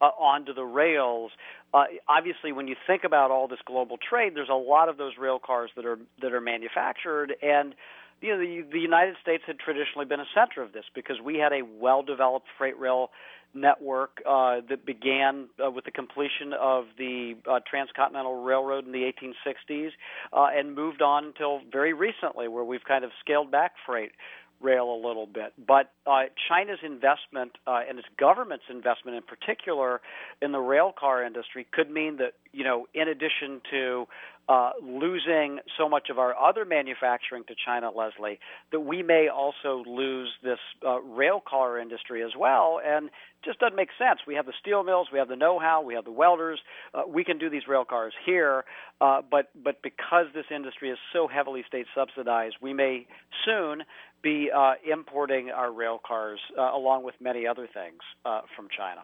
uh, 0.00 0.06
onto 0.06 0.54
the 0.54 0.64
rails. 0.64 1.30
Uh, 1.72 1.84
obviously, 2.08 2.52
when 2.52 2.68
you 2.68 2.76
think 2.86 3.04
about 3.04 3.30
all 3.30 3.48
this 3.48 3.58
global 3.66 3.96
trade, 3.98 4.32
there's 4.34 4.48
a 4.48 4.54
lot 4.54 4.88
of 4.88 4.96
those 4.96 5.12
rail 5.18 5.38
cars 5.38 5.70
that 5.76 5.84
are 5.84 5.98
that 6.22 6.32
are 6.32 6.40
manufactured, 6.40 7.34
and 7.42 7.74
you 8.20 8.30
know 8.30 8.38
the, 8.38 8.64
the 8.72 8.80
United 8.80 9.16
States 9.20 9.42
had 9.46 9.58
traditionally 9.58 10.06
been 10.06 10.20
a 10.20 10.28
center 10.34 10.62
of 10.62 10.72
this 10.72 10.84
because 10.94 11.16
we 11.22 11.36
had 11.36 11.52
a 11.52 11.62
well-developed 11.62 12.46
freight 12.56 12.78
rail 12.78 13.10
network 13.54 14.22
uh, 14.28 14.60
that 14.68 14.84
began 14.84 15.48
uh, 15.64 15.70
with 15.70 15.84
the 15.84 15.90
completion 15.90 16.52
of 16.58 16.84
the 16.98 17.34
uh, 17.50 17.60
transcontinental 17.68 18.42
railroad 18.42 18.86
in 18.86 18.92
the 18.92 19.10
1860s 19.10 19.90
uh, 20.32 20.48
and 20.54 20.74
moved 20.74 21.02
on 21.02 21.24
until 21.26 21.60
very 21.72 21.92
recently, 21.92 22.48
where 22.48 22.64
we've 22.64 22.84
kind 22.84 23.04
of 23.04 23.10
scaled 23.20 23.50
back 23.50 23.72
freight 23.86 24.12
rail 24.60 24.92
a 24.92 25.00
little 25.06 25.26
bit. 25.26 25.52
But 25.66 25.92
uh, 26.06 26.24
China's 26.48 26.80
investment 26.84 27.52
uh, 27.66 27.80
and 27.88 27.98
its 27.98 28.08
government's 28.18 28.64
investment 28.70 29.16
in 29.16 29.22
particular 29.22 30.00
in 30.42 30.52
the 30.52 30.58
rail 30.58 30.92
car 30.98 31.24
industry 31.24 31.66
could 31.72 31.90
mean 31.90 32.16
that, 32.18 32.32
you 32.52 32.64
know, 32.64 32.86
in 32.94 33.08
addition 33.08 33.60
to 33.70 34.06
uh, 34.48 34.70
losing 34.82 35.58
so 35.76 35.88
much 35.88 36.08
of 36.10 36.18
our 36.18 36.34
other 36.34 36.64
manufacturing 36.64 37.44
to 37.44 37.54
China, 37.66 37.90
Leslie, 37.90 38.40
that 38.72 38.80
we 38.80 39.02
may 39.02 39.28
also 39.28 39.84
lose 39.86 40.30
this 40.42 40.58
uh, 40.86 41.00
rail 41.02 41.42
car 41.46 41.78
industry 41.78 42.22
as 42.22 42.30
well. 42.36 42.80
And 42.84 43.10
just 43.44 43.60
doesn't 43.60 43.76
make 43.76 43.90
sense. 43.98 44.20
We 44.26 44.34
have 44.34 44.46
the 44.46 44.52
steel 44.60 44.82
mills, 44.82 45.08
we 45.12 45.18
have 45.18 45.28
the 45.28 45.36
know-how, 45.36 45.82
we 45.82 45.94
have 45.94 46.04
the 46.04 46.12
welders. 46.12 46.60
Uh, 46.92 47.02
we 47.06 47.24
can 47.24 47.38
do 47.38 47.48
these 47.48 47.68
rail 47.68 47.84
cars 47.84 48.12
here, 48.26 48.64
uh, 49.00 49.22
but 49.30 49.50
but 49.62 49.80
because 49.82 50.26
this 50.34 50.46
industry 50.54 50.90
is 50.90 50.98
so 51.12 51.28
heavily 51.28 51.62
state 51.68 51.86
subsidized, 51.94 52.56
we 52.60 52.72
may 52.72 53.06
soon 53.44 53.82
be 54.22 54.50
uh, 54.54 54.74
importing 54.90 55.50
our 55.50 55.72
rail 55.72 56.00
cars 56.04 56.40
uh, 56.58 56.62
along 56.74 57.04
with 57.04 57.14
many 57.20 57.46
other 57.46 57.68
things 57.72 58.00
uh, 58.24 58.42
from 58.56 58.68
China. 58.76 59.02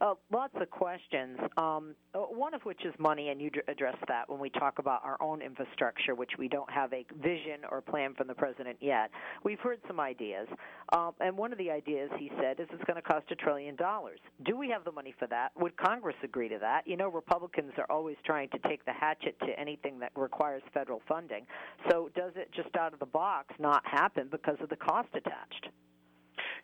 Uh, 0.00 0.14
lots 0.32 0.54
of 0.60 0.70
questions. 0.70 1.38
Um, 1.56 1.94
uh, 2.14 2.20
one 2.20 2.54
of 2.54 2.62
which 2.62 2.84
is 2.84 2.94
money, 2.98 3.30
and 3.30 3.40
you 3.40 3.50
d- 3.50 3.60
addressed 3.66 4.04
that 4.06 4.28
when 4.30 4.38
we 4.38 4.50
talk 4.50 4.78
about 4.78 5.04
our 5.04 5.20
own 5.20 5.42
infrastructure, 5.42 6.14
which 6.14 6.30
we 6.38 6.48
don't 6.48 6.70
have 6.70 6.92
a 6.92 7.04
vision 7.20 7.60
or 7.70 7.80
plan 7.80 8.14
from 8.14 8.28
the 8.28 8.34
president 8.34 8.78
yet. 8.80 9.10
We've 9.42 9.58
heard 9.58 9.80
some 9.86 9.98
ideas, 9.98 10.46
um, 10.92 11.12
and 11.20 11.36
one 11.36 11.52
of 11.52 11.58
the 11.58 11.70
ideas 11.70 12.10
he 12.18 12.30
said 12.40 12.60
is 12.60 12.68
it's 12.72 12.84
going 12.84 12.96
to 12.96 13.02
cost 13.02 13.26
a 13.30 13.34
trillion 13.34 13.74
dollars. 13.76 14.20
Do 14.44 14.56
we 14.56 14.68
have 14.70 14.84
the 14.84 14.92
money 14.92 15.14
for 15.18 15.26
that? 15.28 15.50
Would 15.58 15.76
Congress 15.76 16.16
agree 16.22 16.48
to 16.48 16.58
that? 16.58 16.86
You 16.86 16.96
know, 16.96 17.08
Republicans 17.08 17.72
are 17.78 17.86
always 17.90 18.16
trying 18.24 18.50
to 18.50 18.58
take 18.68 18.84
the 18.84 18.92
hatchet 18.92 19.36
to 19.40 19.58
anything 19.58 19.98
that 19.98 20.12
requires 20.14 20.62
federal 20.72 21.02
funding. 21.08 21.44
So, 21.90 22.10
does 22.14 22.32
it 22.36 22.50
just 22.54 22.74
out 22.76 22.92
of 22.92 23.00
the 23.00 23.06
box 23.06 23.54
not 23.58 23.82
happen 23.84 24.28
because 24.30 24.56
of 24.60 24.68
the 24.68 24.76
cost 24.76 25.08
attached? 25.14 25.68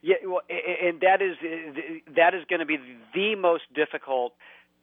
Yeah, 0.05 0.17
well, 0.27 0.43
and 0.51 1.01
that 1.01 1.23
is 1.23 1.37
uh, 1.43 2.13
that 2.15 2.35
is 2.35 2.45
going 2.51 2.61
to 2.61 2.67
be 2.67 2.77
the 3.15 3.37
most 3.37 3.63
difficult 3.75 4.35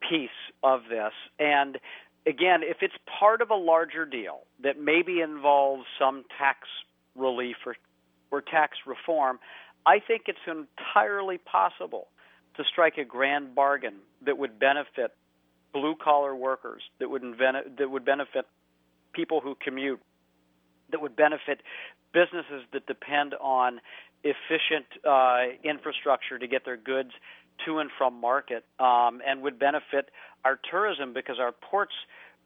piece 0.09 0.29
of 0.63 0.81
this. 0.89 1.13
And 1.37 1.77
again, 2.25 2.61
if 2.63 2.77
it's 2.81 2.95
part 3.19 3.43
of 3.43 3.51
a 3.51 3.55
larger 3.55 4.03
deal 4.03 4.39
that 4.63 4.79
maybe 4.81 5.21
involves 5.21 5.83
some 5.99 6.25
tax 6.39 6.67
relief 7.15 7.57
or 7.67 7.75
or 8.31 8.41
tax 8.41 8.77
reform, 8.87 9.37
I 9.85 9.99
think 9.99 10.23
it's 10.25 10.39
entirely 10.47 11.37
possible 11.37 12.07
to 12.57 12.63
strike 12.63 12.97
a 12.97 13.05
grand 13.05 13.53
bargain 13.53 13.97
that 14.25 14.39
would 14.39 14.57
benefit 14.57 15.11
blue 15.71 15.93
collar 16.01 16.35
workers, 16.35 16.81
that 16.99 17.11
would 17.11 17.21
invent, 17.21 17.77
that 17.77 17.91
would 17.91 18.05
benefit 18.05 18.47
people 19.13 19.39
who 19.39 19.55
commute, 19.61 19.99
that 20.89 20.99
would 20.99 21.15
benefit 21.15 21.61
businesses 22.11 22.63
that 22.73 22.87
depend 22.87 23.35
on 23.39 23.81
efficient 24.23 24.85
uh, 25.07 25.57
infrastructure 25.63 26.37
to 26.37 26.47
get 26.47 26.65
their 26.65 26.77
goods 26.77 27.11
to 27.65 27.79
and 27.79 27.89
from 27.97 28.19
market, 28.19 28.65
um, 28.79 29.21
and 29.25 29.41
would 29.41 29.59
benefit 29.59 30.09
our 30.43 30.59
tourism 30.69 31.13
because 31.13 31.37
our 31.39 31.51
ports 31.51 31.93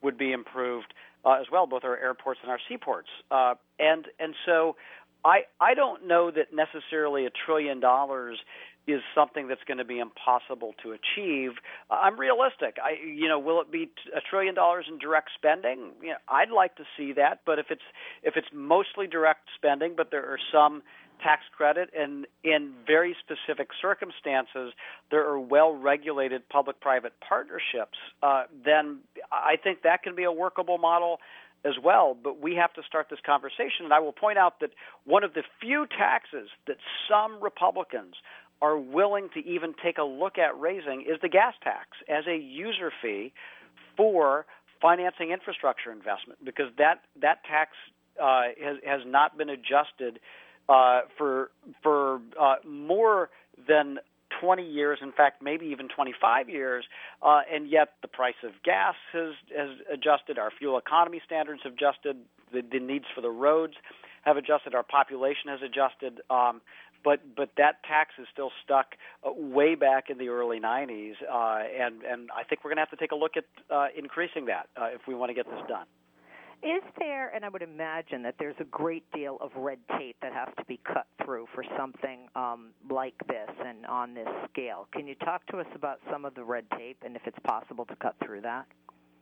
would 0.01 0.17
be 0.17 0.31
improved 0.31 0.93
uh, 1.23 1.37
as 1.39 1.47
well, 1.51 1.65
both 1.65 1.83
our 1.83 1.97
airports 1.97 2.39
and 2.43 2.51
our 2.51 2.59
seaports. 2.69 3.07
Uh, 3.31 3.55
and 3.79 4.05
and 4.19 4.35
so, 4.45 4.75
I 5.23 5.41
I 5.59 5.73
don't 5.73 6.07
know 6.07 6.31
that 6.31 6.53
necessarily 6.53 7.25
a 7.25 7.29
trillion 7.45 7.79
dollars 7.79 8.37
is 8.87 9.01
something 9.15 9.47
that's 9.47 9.63
going 9.67 9.79
to 9.79 9.85
be 9.85 9.97
impossible 9.97 10.75
to 10.83 10.91
achieve. 10.91 11.53
I'm 11.89 12.19
realistic. 12.19 12.77
I, 12.83 13.03
you 13.03 13.27
know, 13.27 13.39
will 13.39 13.59
it 13.61 13.71
be 13.71 13.89
a 14.15 14.21
trillion 14.21 14.53
dollars 14.53 14.85
in 14.87 14.99
direct 14.99 15.31
spending? 15.35 15.91
You 16.01 16.09
know, 16.09 16.17
I'd 16.27 16.51
like 16.51 16.75
to 16.75 16.83
see 16.95 17.13
that, 17.13 17.41
but 17.45 17.57
if 17.57 17.67
it's 17.71 17.81
if 18.21 18.35
it's 18.35 18.47
mostly 18.53 19.07
direct 19.07 19.49
spending, 19.55 19.95
but 19.97 20.11
there 20.11 20.25
are 20.25 20.39
some 20.51 20.83
tax 21.21 21.43
credit, 21.55 21.89
and 21.97 22.27
in 22.43 22.73
very 22.85 23.15
specific 23.19 23.69
circumstances, 23.81 24.73
there 25.11 25.25
are 25.27 25.39
well 25.39 25.73
regulated 25.73 26.47
public 26.49 26.79
private 26.79 27.13
partnerships, 27.27 27.97
uh, 28.23 28.43
then 28.63 28.99
I 29.31 29.55
think 29.61 29.83
that 29.83 30.03
can 30.03 30.15
be 30.15 30.23
a 30.23 30.31
workable 30.31 30.77
model 30.77 31.19
as 31.63 31.73
well. 31.83 32.15
But 32.21 32.41
we 32.41 32.55
have 32.55 32.73
to 32.73 32.83
start 32.87 33.07
this 33.09 33.19
conversation. 33.25 33.85
And 33.85 33.93
I 33.93 33.99
will 33.99 34.13
point 34.13 34.37
out 34.37 34.59
that 34.61 34.71
one 35.05 35.23
of 35.23 35.33
the 35.33 35.43
few 35.59 35.87
taxes 35.87 36.49
that 36.67 36.77
some 37.09 37.41
Republicans 37.41 38.15
are 38.61 38.77
willing 38.77 39.29
to 39.33 39.39
even 39.45 39.73
take 39.83 39.97
a 39.97 40.03
look 40.03 40.37
at 40.37 40.57
raising 40.59 41.01
is 41.01 41.19
the 41.21 41.29
gas 41.29 41.53
tax 41.63 41.89
as 42.07 42.25
a 42.27 42.37
user 42.37 42.91
fee 43.01 43.33
for 43.97 44.45
financing 44.81 45.31
infrastructure 45.31 45.91
investment 45.91 46.43
because 46.43 46.67
that 46.77 47.01
that 47.21 47.43
tax 47.43 47.71
uh, 48.21 48.43
has 48.61 48.77
has 48.85 49.01
not 49.05 49.37
been 49.37 49.49
adjusted 49.49 50.19
uh, 50.69 51.01
for 51.17 51.51
for 51.83 52.21
uh, 52.39 52.55
more 52.67 53.29
than 53.67 53.99
20 54.41 54.69
years, 54.69 54.99
in 55.01 55.11
fact, 55.11 55.41
maybe 55.41 55.65
even 55.67 55.87
25 55.87 56.49
years, 56.49 56.85
uh, 57.21 57.41
and 57.51 57.69
yet 57.69 57.93
the 58.01 58.07
price 58.07 58.35
of 58.43 58.51
gas 58.63 58.95
has 59.13 59.33
has 59.55 59.69
adjusted. 59.91 60.37
Our 60.37 60.51
fuel 60.51 60.77
economy 60.77 61.21
standards 61.25 61.61
have 61.63 61.73
adjusted. 61.73 62.17
The, 62.51 62.61
the 62.61 62.79
needs 62.79 63.05
for 63.13 63.21
the 63.21 63.29
roads 63.29 63.73
have 64.23 64.37
adjusted. 64.37 64.75
Our 64.75 64.83
population 64.83 65.49
has 65.49 65.61
adjusted. 65.61 66.21
Um, 66.29 66.61
but 67.03 67.21
but 67.35 67.51
that 67.57 67.83
tax 67.83 68.15
is 68.19 68.27
still 68.33 68.51
stuck 68.63 68.95
uh, 69.25 69.31
way 69.31 69.75
back 69.75 70.09
in 70.09 70.17
the 70.17 70.29
early 70.29 70.59
90s, 70.59 71.13
uh, 71.31 71.63
and 71.79 72.01
and 72.03 72.29
I 72.35 72.43
think 72.43 72.63
we're 72.63 72.71
going 72.71 72.77
to 72.77 72.81
have 72.81 72.89
to 72.89 72.97
take 72.97 73.11
a 73.11 73.15
look 73.15 73.37
at 73.37 73.45
uh, 73.69 73.87
increasing 73.95 74.47
that 74.47 74.67
uh, 74.75 74.87
if 74.93 75.01
we 75.07 75.13
want 75.13 75.29
to 75.29 75.35
get 75.35 75.45
this 75.45 75.61
done. 75.69 75.85
Is 76.63 76.81
there, 76.97 77.29
and 77.35 77.45
I 77.45 77.49
would 77.49 77.61
imagine 77.61 78.23
that 78.23 78.35
there's 78.39 78.55
a 78.59 78.63
great 78.65 79.03
deal 79.11 79.37
of 79.39 79.51
red 79.55 79.79
tape 79.97 80.15
that 80.21 80.33
has 80.33 80.49
to 80.57 80.65
be 80.65 80.79
cut 80.83 81.05
through 81.23 81.47
for 81.53 81.63
something 81.77 82.27
um, 82.35 82.69
like 82.89 83.15
this 83.27 83.49
and 83.63 83.85
on 83.85 84.13
this 84.13 84.27
scale. 84.51 84.87
Can 84.91 85.07
you 85.07 85.15
talk 85.15 85.45
to 85.47 85.59
us 85.59 85.67
about 85.75 85.99
some 86.11 86.25
of 86.25 86.33
the 86.33 86.43
red 86.43 86.65
tape 86.77 86.97
and 87.05 87.15
if 87.15 87.21
it's 87.25 87.37
possible 87.43 87.85
to 87.85 87.95
cut 87.97 88.15
through 88.23 88.41
that? 88.41 88.65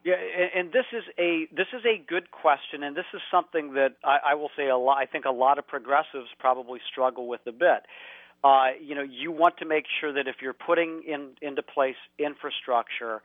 Yeah, 0.05 0.15
and 0.55 0.69
this 0.73 0.83
is 0.91 1.03
a 1.17 1.47
this 1.55 1.67
is 1.73 1.81
a 1.85 2.03
good 2.05 2.29
question, 2.29 2.83
and 2.83 2.93
this 2.93 3.05
is 3.13 3.21
something 3.31 3.73
that 3.75 3.95
I, 4.03 4.31
I 4.31 4.33
will 4.35 4.49
say 4.57 4.67
a 4.67 4.75
lot. 4.75 4.97
I 4.97 5.05
think 5.05 5.23
a 5.23 5.31
lot 5.31 5.57
of 5.57 5.65
progressives 5.65 6.27
probably 6.39 6.79
struggle 6.91 7.25
with 7.25 7.39
a 7.47 7.53
bit. 7.53 7.85
Uh, 8.43 8.71
you 8.81 8.95
know, 8.95 9.03
you 9.03 9.31
want 9.31 9.55
to 9.59 9.65
make 9.65 9.85
sure 10.01 10.11
that 10.11 10.27
if 10.27 10.35
you're 10.41 10.51
putting 10.53 11.03
in 11.07 11.29
into 11.41 11.63
place 11.63 11.95
infrastructure, 12.19 13.21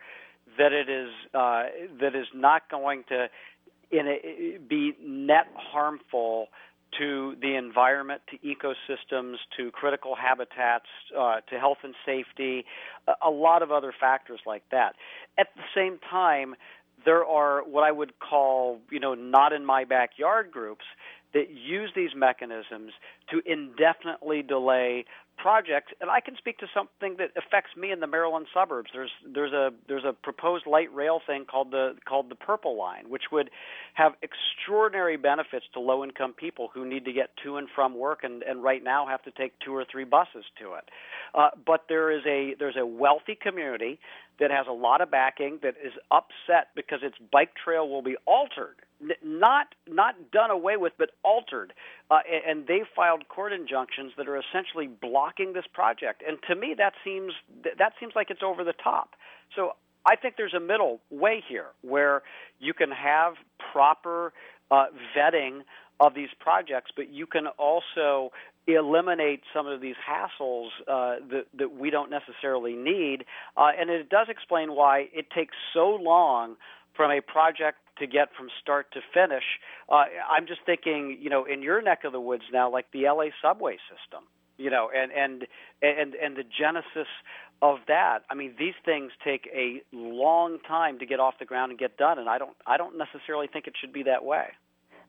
that 0.56 0.72
it 0.72 0.88
is 0.88 1.10
uh, 1.34 1.64
that 2.00 2.14
is 2.14 2.26
not 2.32 2.70
going 2.70 3.02
to 3.08 3.26
in 3.90 4.06
a, 4.06 4.58
be 4.58 4.94
net 5.02 5.46
harmful 5.54 6.48
to 6.98 7.36
the 7.40 7.54
environment, 7.54 8.22
to 8.30 8.38
ecosystems, 8.38 9.36
to 9.56 9.70
critical 9.70 10.14
habitats, 10.16 10.86
uh, 11.16 11.40
to 11.50 11.58
health 11.58 11.78
and 11.82 11.94
safety, 12.06 12.64
a, 13.06 13.28
a 13.28 13.30
lot 13.30 13.62
of 13.62 13.70
other 13.70 13.92
factors 13.98 14.40
like 14.46 14.62
that. 14.70 14.94
At 15.36 15.48
the 15.54 15.62
same 15.74 15.98
time, 16.10 16.54
there 17.04 17.24
are 17.24 17.62
what 17.62 17.84
I 17.84 17.92
would 17.92 18.18
call, 18.18 18.80
you 18.90 19.00
know, 19.00 19.14
not 19.14 19.52
in 19.52 19.64
my 19.64 19.84
backyard 19.84 20.50
groups 20.50 20.84
that 21.34 21.50
use 21.50 21.90
these 21.94 22.10
mechanisms 22.16 22.92
to 23.30 23.42
indefinitely 23.44 24.42
delay 24.42 25.04
projects, 25.38 25.92
and 26.00 26.10
I 26.10 26.20
can 26.20 26.36
speak 26.36 26.58
to 26.58 26.66
something 26.74 27.16
that 27.18 27.30
affects 27.36 27.76
me 27.76 27.90
in 27.92 28.00
the 28.00 28.06
Maryland 28.06 28.46
suburbs. 28.52 28.90
There's 28.92 29.10
there's 29.26 29.52
a 29.52 29.70
there's 29.86 30.04
a 30.04 30.12
proposed 30.12 30.66
light 30.66 30.92
rail 30.94 31.20
thing 31.26 31.44
called 31.44 31.70
the 31.70 31.94
called 32.06 32.28
the 32.28 32.34
Purple 32.34 32.76
Line, 32.76 33.08
which 33.08 33.24
would 33.32 33.50
have 33.94 34.12
extraordinary 34.22 35.16
benefits 35.16 35.64
to 35.74 35.80
low 35.80 36.04
income 36.04 36.34
people 36.34 36.70
who 36.74 36.84
need 36.84 37.04
to 37.06 37.12
get 37.12 37.30
to 37.44 37.56
and 37.56 37.68
from 37.74 37.96
work, 37.96 38.20
and 38.24 38.42
and 38.42 38.62
right 38.62 38.82
now 38.82 39.06
have 39.06 39.22
to 39.22 39.30
take 39.30 39.58
two 39.60 39.74
or 39.74 39.84
three 39.90 40.04
buses 40.04 40.44
to 40.60 40.74
it. 40.74 40.90
Uh, 41.34 41.50
but 41.64 41.84
there 41.88 42.10
is 42.10 42.22
a 42.26 42.54
there's 42.58 42.76
a 42.76 42.86
wealthy 42.86 43.34
community 43.34 43.98
that 44.40 44.50
has 44.50 44.66
a 44.68 44.72
lot 44.72 45.00
of 45.00 45.10
backing 45.10 45.58
that 45.62 45.74
is 45.84 45.92
upset 46.10 46.68
because 46.74 47.00
its 47.02 47.16
bike 47.32 47.50
trail 47.62 47.88
will 47.88 48.02
be 48.02 48.16
altered 48.26 48.76
not 49.22 49.74
not 49.86 50.30
done 50.32 50.50
away 50.50 50.76
with, 50.76 50.92
but 50.98 51.10
altered, 51.22 51.72
uh, 52.10 52.18
and 52.46 52.66
they 52.66 52.82
filed 52.96 53.28
court 53.28 53.52
injunctions 53.52 54.12
that 54.16 54.28
are 54.28 54.36
essentially 54.36 54.86
blocking 54.88 55.52
this 55.52 55.66
project. 55.72 56.22
And 56.26 56.38
to 56.48 56.54
me, 56.54 56.74
that 56.78 56.94
seems 57.04 57.32
that 57.78 57.92
seems 58.00 58.14
like 58.16 58.30
it's 58.30 58.42
over 58.42 58.64
the 58.64 58.72
top. 58.72 59.10
So 59.54 59.72
I 60.04 60.16
think 60.16 60.34
there's 60.36 60.54
a 60.54 60.60
middle 60.60 61.00
way 61.10 61.42
here 61.46 61.66
where 61.82 62.22
you 62.58 62.74
can 62.74 62.90
have 62.90 63.34
proper 63.72 64.32
uh, 64.70 64.86
vetting 65.16 65.60
of 66.00 66.14
these 66.14 66.28
projects, 66.38 66.90
but 66.94 67.12
you 67.12 67.26
can 67.26 67.46
also 67.58 68.30
eliminate 68.66 69.40
some 69.54 69.66
of 69.66 69.80
these 69.80 69.96
hassles 69.96 70.68
uh, 70.86 71.16
that, 71.30 71.46
that 71.56 71.74
we 71.74 71.90
don't 71.90 72.10
necessarily 72.10 72.74
need. 72.74 73.24
Uh, 73.56 73.70
and 73.78 73.90
it 73.90 74.08
does 74.08 74.28
explain 74.28 74.74
why 74.74 75.08
it 75.12 75.30
takes 75.30 75.54
so 75.72 75.98
long 76.00 76.56
from 76.94 77.10
a 77.10 77.20
project 77.20 77.78
to 78.00 78.06
get 78.06 78.28
from 78.36 78.48
start 78.60 78.92
to 78.92 79.00
finish. 79.12 79.44
Uh, 79.88 80.04
I'm 80.28 80.46
just 80.46 80.60
thinking, 80.66 81.18
you 81.20 81.30
know, 81.30 81.44
in 81.44 81.62
your 81.62 81.82
neck 81.82 82.04
of 82.04 82.12
the 82.12 82.20
woods 82.20 82.44
now, 82.52 82.70
like 82.70 82.86
the 82.92 83.04
LA 83.04 83.26
subway 83.42 83.76
system, 83.88 84.24
you 84.56 84.70
know, 84.70 84.90
and 84.94 85.12
and 85.12 85.46
and 85.82 86.14
and 86.14 86.36
the 86.36 86.44
genesis 86.44 87.08
of 87.60 87.78
that. 87.88 88.20
I 88.30 88.34
mean, 88.34 88.54
these 88.58 88.74
things 88.84 89.12
take 89.24 89.48
a 89.54 89.82
long 89.92 90.58
time 90.66 90.98
to 91.00 91.06
get 91.06 91.20
off 91.20 91.34
the 91.38 91.44
ground 91.44 91.70
and 91.70 91.78
get 91.78 91.96
done, 91.96 92.18
and 92.18 92.28
I 92.28 92.38
don't 92.38 92.56
I 92.66 92.76
don't 92.76 92.98
necessarily 92.98 93.46
think 93.46 93.66
it 93.66 93.74
should 93.80 93.92
be 93.92 94.04
that 94.04 94.24
way. 94.24 94.48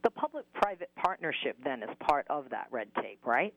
The 0.04 0.10
public-private 0.10 0.91
partnership 0.95 1.58
then 1.63 1.84
is 1.84 1.89
part 1.99 2.25
of 2.30 2.52
that 2.52 2.67
red 2.71 2.88
tape, 2.95 3.19
right? 3.25 3.54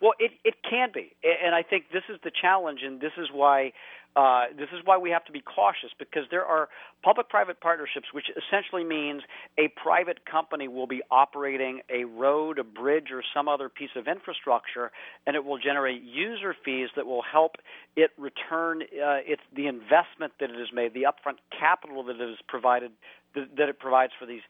Well, 0.00 0.12
it 0.18 0.32
it 0.44 0.54
can 0.68 0.90
be, 0.94 1.14
and 1.22 1.54
I 1.54 1.62
think 1.62 1.86
this 1.92 2.04
is 2.08 2.18
the 2.24 2.30
challenge, 2.30 2.80
and 2.82 3.00
this 3.00 3.12
is 3.18 3.28
why 3.32 3.72
uh, 4.16 4.46
this 4.58 4.68
is 4.72 4.80
why 4.84 4.98
we 4.98 5.10
have 5.10 5.24
to 5.24 5.32
be 5.32 5.40
cautious 5.40 5.90
because 5.98 6.24
there 6.30 6.44
are 6.44 6.68
public-private 7.02 7.60
partnerships, 7.60 8.08
which 8.12 8.26
essentially 8.36 8.82
means 8.82 9.22
a 9.56 9.68
private 9.80 10.26
company 10.26 10.66
will 10.66 10.88
be 10.88 11.00
operating 11.10 11.80
a 11.88 12.04
road, 12.04 12.58
a 12.58 12.64
bridge, 12.64 13.12
or 13.12 13.22
some 13.34 13.48
other 13.48 13.68
piece 13.68 13.90
of 13.94 14.08
infrastructure, 14.08 14.90
and 15.26 15.36
it 15.36 15.44
will 15.44 15.58
generate 15.58 16.02
user 16.02 16.56
fees 16.64 16.88
that 16.96 17.06
will 17.06 17.22
help 17.22 17.56
it 17.94 18.10
return 18.18 18.82
uh, 18.82 19.22
its 19.24 19.42
the 19.54 19.68
investment 19.68 20.32
that 20.40 20.50
it 20.50 20.58
has 20.58 20.72
made, 20.74 20.92
the 20.92 21.04
upfront 21.04 21.36
capital 21.56 22.02
that 22.02 22.16
it 22.16 22.28
has 22.28 22.38
provided 22.48 22.90
that, 23.36 23.56
that 23.56 23.68
it 23.68 23.78
provides 23.78 24.12
for 24.18 24.26
these 24.26 24.42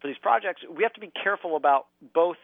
for 0.00 0.06
these 0.06 0.18
projects. 0.22 0.62
We 0.70 0.84
have 0.84 0.92
to 0.92 1.00
be 1.00 1.10
careful 1.22 1.56
about 1.56 1.86
both, 2.14 2.36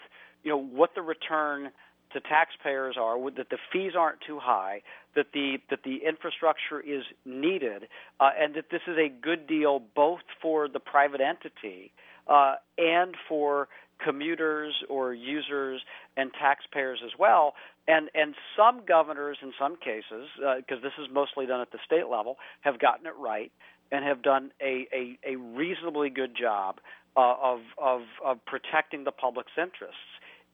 you 0.42 0.50
know, 0.50 0.58
what 0.58 0.96
the 0.96 1.02
return 1.02 1.70
to 2.14 2.20
taxpayers 2.20 2.96
are 2.98 3.18
that 3.33 3.50
the 3.50 3.59
fees 3.72 3.92
aren't 3.98 4.20
too 4.27 4.38
high, 4.40 4.83
that 5.14 5.27
the 5.33 5.59
that 5.70 5.81
the 5.85 5.98
infrastructure 6.07 6.81
is 6.81 7.05
needed, 7.24 7.88
uh, 8.20 8.31
and 8.38 8.55
that 8.55 8.70
this 8.70 8.83
is 8.87 8.96
a 8.96 9.09
good 9.09 9.46
deal 9.46 9.83
both 9.94 10.22
for 10.40 10.68
the 10.68 10.81
private 10.81 11.20
entity 11.20 11.92
uh, 12.27 12.55
and 12.79 13.14
for 13.29 13.68
commuters 14.03 14.74
or 14.88 15.14
users 15.14 15.81
and 16.16 16.33
taxpayers 16.33 17.00
as 17.05 17.12
well. 17.18 17.55
And 17.87 18.11
and 18.14 18.35
some 18.57 18.83
governors, 18.87 19.38
in 19.42 19.53
some 19.59 19.77
cases, 19.77 20.29
because 20.37 20.79
uh, 20.79 20.83
this 20.83 20.94
is 20.98 21.09
mostly 21.12 21.46
done 21.46 21.61
at 21.61 21.70
the 21.70 21.79
state 21.85 22.09
level, 22.11 22.37
have 22.62 22.79
gotten 22.79 23.07
it 23.07 23.14
right 23.18 23.53
and 23.92 24.05
have 24.05 24.22
done 24.22 24.50
a 24.61 24.87
a, 24.92 25.18
a 25.35 25.37
reasonably 25.37 26.11
good 26.11 26.35
job 26.35 26.81
uh, 27.16 27.35
of 27.42 27.61
of 27.79 28.00
of 28.24 28.44
protecting 28.46 29.05
the 29.05 29.12
public's 29.12 29.53
interests. 29.59 30.00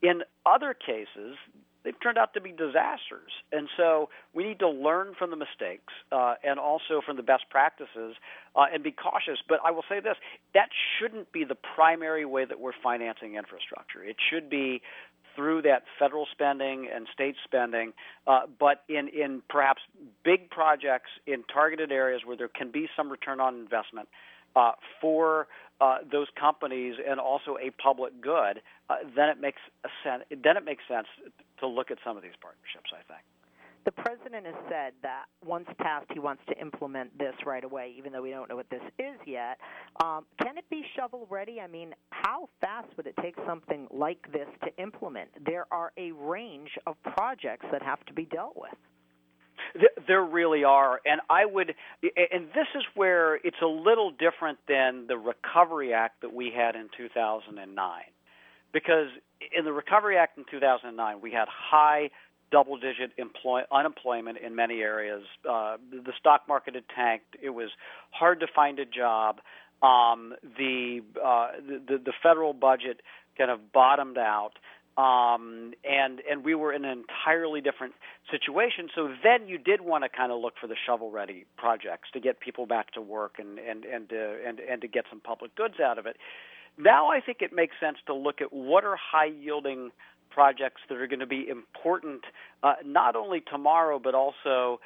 In 0.01 0.23
other 0.45 0.73
cases, 0.73 1.37
they've 1.83 1.99
turned 2.01 2.17
out 2.17 2.33
to 2.33 2.41
be 2.41 2.51
disasters. 2.51 3.31
And 3.51 3.67
so 3.77 4.09
we 4.33 4.43
need 4.43 4.59
to 4.59 4.69
learn 4.69 5.13
from 5.17 5.29
the 5.29 5.35
mistakes 5.35 5.93
uh, 6.11 6.35
and 6.43 6.59
also 6.59 7.01
from 7.05 7.17
the 7.17 7.23
best 7.23 7.43
practices 7.49 8.15
uh, 8.55 8.65
and 8.73 8.83
be 8.83 8.91
cautious. 8.91 9.39
But 9.47 9.59
I 9.65 9.71
will 9.71 9.83
say 9.89 9.99
this 9.99 10.17
that 10.53 10.69
shouldn't 10.99 11.31
be 11.31 11.43
the 11.43 11.57
primary 11.75 12.25
way 12.25 12.45
that 12.45 12.59
we're 12.59 12.73
financing 12.83 13.35
infrastructure. 13.35 14.03
It 14.03 14.17
should 14.29 14.49
be 14.49 14.81
through 15.35 15.61
that 15.61 15.83
federal 15.97 16.27
spending 16.31 16.89
and 16.93 17.07
state 17.13 17.35
spending, 17.43 17.93
uh, 18.27 18.41
but 18.59 18.83
in, 18.89 19.07
in 19.07 19.41
perhaps 19.49 19.81
big 20.25 20.49
projects 20.49 21.09
in 21.25 21.43
targeted 21.43 21.89
areas 21.89 22.21
where 22.25 22.35
there 22.35 22.49
can 22.49 22.69
be 22.69 22.87
some 22.97 23.09
return 23.09 23.39
on 23.39 23.55
investment 23.55 24.09
uh, 24.55 24.71
for 24.99 25.47
uh, 25.79 25.97
those 26.11 26.27
companies 26.39 26.95
and 27.07 27.19
also 27.19 27.57
a 27.57 27.71
public 27.81 28.21
good, 28.21 28.61
uh, 28.89 28.95
then 29.15 29.29
it 29.29 29.39
makes 29.39 29.61
sense. 30.03 30.23
Then 30.29 30.57
it 30.57 30.65
makes 30.65 30.83
sense 30.87 31.07
to 31.59 31.67
look 31.67 31.91
at 31.91 31.97
some 32.03 32.17
of 32.17 32.23
these 32.23 32.37
partnerships. 32.41 32.91
I 32.93 33.03
think. 33.11 33.23
The 33.83 33.91
president 33.91 34.45
has 34.45 34.55
said 34.69 34.93
that 35.01 35.25
once 35.43 35.65
passed, 35.79 36.05
he 36.13 36.19
wants 36.19 36.43
to 36.49 36.59
implement 36.59 37.17
this 37.17 37.33
right 37.47 37.63
away, 37.63 37.93
even 37.97 38.11
though 38.11 38.21
we 38.21 38.29
don't 38.29 38.47
know 38.47 38.55
what 38.55 38.69
this 38.69 38.83
is 38.99 39.15
yet. 39.25 39.57
Um, 40.03 40.25
can 40.39 40.57
it 40.57 40.65
be 40.69 40.83
shovel 40.95 41.25
ready? 41.31 41.59
I 41.59 41.65
mean, 41.65 41.95
how 42.11 42.47
fast 42.59 42.89
would 42.95 43.07
it 43.07 43.15
take 43.21 43.35
something 43.47 43.87
like 43.89 44.31
this 44.31 44.47
to 44.65 44.83
implement? 44.83 45.29
There 45.43 45.65
are 45.71 45.91
a 45.97 46.11
range 46.11 46.69
of 46.85 46.95
projects 47.15 47.65
that 47.71 47.81
have 47.81 48.05
to 48.05 48.13
be 48.13 48.25
dealt 48.25 48.55
with. 48.55 48.71
There 50.07 50.23
really 50.23 50.63
are, 50.63 50.99
and 51.05 51.21
I 51.29 51.45
would, 51.45 51.75
and 52.03 52.47
this 52.47 52.67
is 52.75 52.83
where 52.95 53.35
it's 53.35 53.61
a 53.61 53.67
little 53.67 54.11
different 54.11 54.59
than 54.67 55.07
the 55.07 55.17
Recovery 55.17 55.93
Act 55.93 56.21
that 56.21 56.33
we 56.33 56.51
had 56.55 56.75
in 56.75 56.89
2009, 56.97 58.01
because 58.73 59.07
in 59.57 59.65
the 59.65 59.73
Recovery 59.73 60.17
Act 60.17 60.37
in 60.37 60.45
2009 60.49 61.21
we 61.21 61.31
had 61.31 61.47
high 61.47 62.09
double-digit 62.51 63.11
employ- 63.17 63.63
unemployment 63.71 64.37
in 64.37 64.55
many 64.55 64.81
areas. 64.81 65.23
Uh, 65.49 65.77
the 65.89 66.13
stock 66.19 66.47
market 66.47 66.75
had 66.75 66.83
tanked. 66.89 67.37
It 67.41 67.51
was 67.51 67.69
hard 68.11 68.41
to 68.41 68.47
find 68.47 68.77
a 68.79 68.85
job. 68.85 69.39
Um, 69.81 70.35
the, 70.57 71.01
uh, 71.23 71.51
the 71.65 71.97
the 71.97 72.13
federal 72.21 72.53
budget 72.53 73.01
kind 73.37 73.49
of 73.49 73.71
bottomed 73.71 74.17
out 74.17 74.51
um, 74.97 75.73
and 75.83 76.21
and 76.29 76.43
we 76.43 76.53
were 76.55 76.73
in 76.73 76.83
an 76.85 77.03
entirely 77.03 77.61
different 77.61 77.93
situation. 78.29 78.89
So 78.93 79.13
then 79.23 79.47
you 79.47 79.57
did 79.57 79.81
want 79.81 80.03
to 80.03 80.09
kind 80.09 80.31
of 80.31 80.41
look 80.41 80.53
for 80.59 80.67
the 80.67 80.75
shovel-ready 80.85 81.45
projects 81.57 82.09
to 82.13 82.19
get 82.19 82.39
people 82.39 82.65
back 82.65 82.91
to 82.93 83.01
work 83.01 83.35
and 83.39 83.57
and 83.57 83.85
and 83.85 84.09
to, 84.09 84.37
and 84.45 84.59
and 84.59 84.81
to 84.81 84.87
get 84.87 85.05
some 85.09 85.21
public 85.21 85.55
goods 85.55 85.75
out 85.79 85.97
of 85.97 86.05
it. 86.05 86.17
Now 86.77 87.07
I 87.07 87.21
think 87.21 87.37
it 87.41 87.53
makes 87.53 87.75
sense 87.79 87.97
to 88.07 88.13
look 88.13 88.41
at 88.41 88.51
what 88.51 88.83
are 88.83 88.97
high-yielding 88.97 89.91
projects 90.29 90.81
that 90.89 90.97
are 90.97 91.07
going 91.07 91.19
to 91.19 91.25
be 91.25 91.47
important 91.47 92.21
uh, 92.63 92.75
not 92.85 93.15
only 93.15 93.41
tomorrow 93.41 93.99
but 93.99 94.15
also 94.15 94.79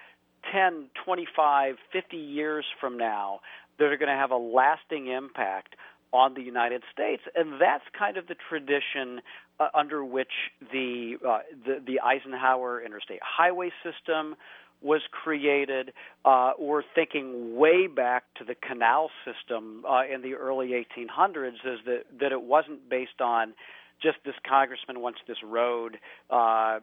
10, 0.52 0.90
25, 1.06 1.76
50 1.92 2.18
years 2.18 2.66
from 2.80 2.98
now 2.98 3.40
that 3.78 3.86
are 3.86 3.98
going 3.98 4.10
to 4.10 4.16
have 4.16 4.32
a 4.32 4.38
lasting 4.38 5.08
impact 5.08 5.76
on 6.14 6.34
the 6.34 6.42
United 6.42 6.84
States, 6.94 7.24
and 7.36 7.60
that's 7.60 7.84
kind 7.98 8.18
of 8.18 8.28
the 8.28 8.36
tradition 8.50 9.22
uh, 9.60 9.68
under 9.74 10.04
which 10.04 10.32
the, 10.72 11.16
uh, 11.28 11.40
the, 11.66 11.82
the 11.86 12.00
Eisenhower 12.02 12.82
Interstate 12.82 13.20
Highway 13.22 13.72
System 13.84 14.36
was 14.82 15.02
created, 15.12 15.94
uh, 16.26 16.52
or 16.60 16.84
thinking 16.94 17.56
way 17.56 17.88
back 17.88 18.24
to 18.38 18.44
the 18.44 18.56
canal 18.56 19.10
system 19.26 19.84
uh, 19.90 20.02
in 20.06 20.22
the 20.22 20.36
early 20.36 20.70
1800s, 20.70 21.54
is 21.66 21.80
that 21.86 22.04
that 22.20 22.32
it 22.32 22.42
wasn't 22.42 22.88
based 22.90 23.22
on 23.22 23.54
just 24.02 24.18
this 24.26 24.36
congressman 24.48 25.00
wants 25.00 25.20
this 25.28 25.38
road 25.44 25.98
uh, 26.30 26.80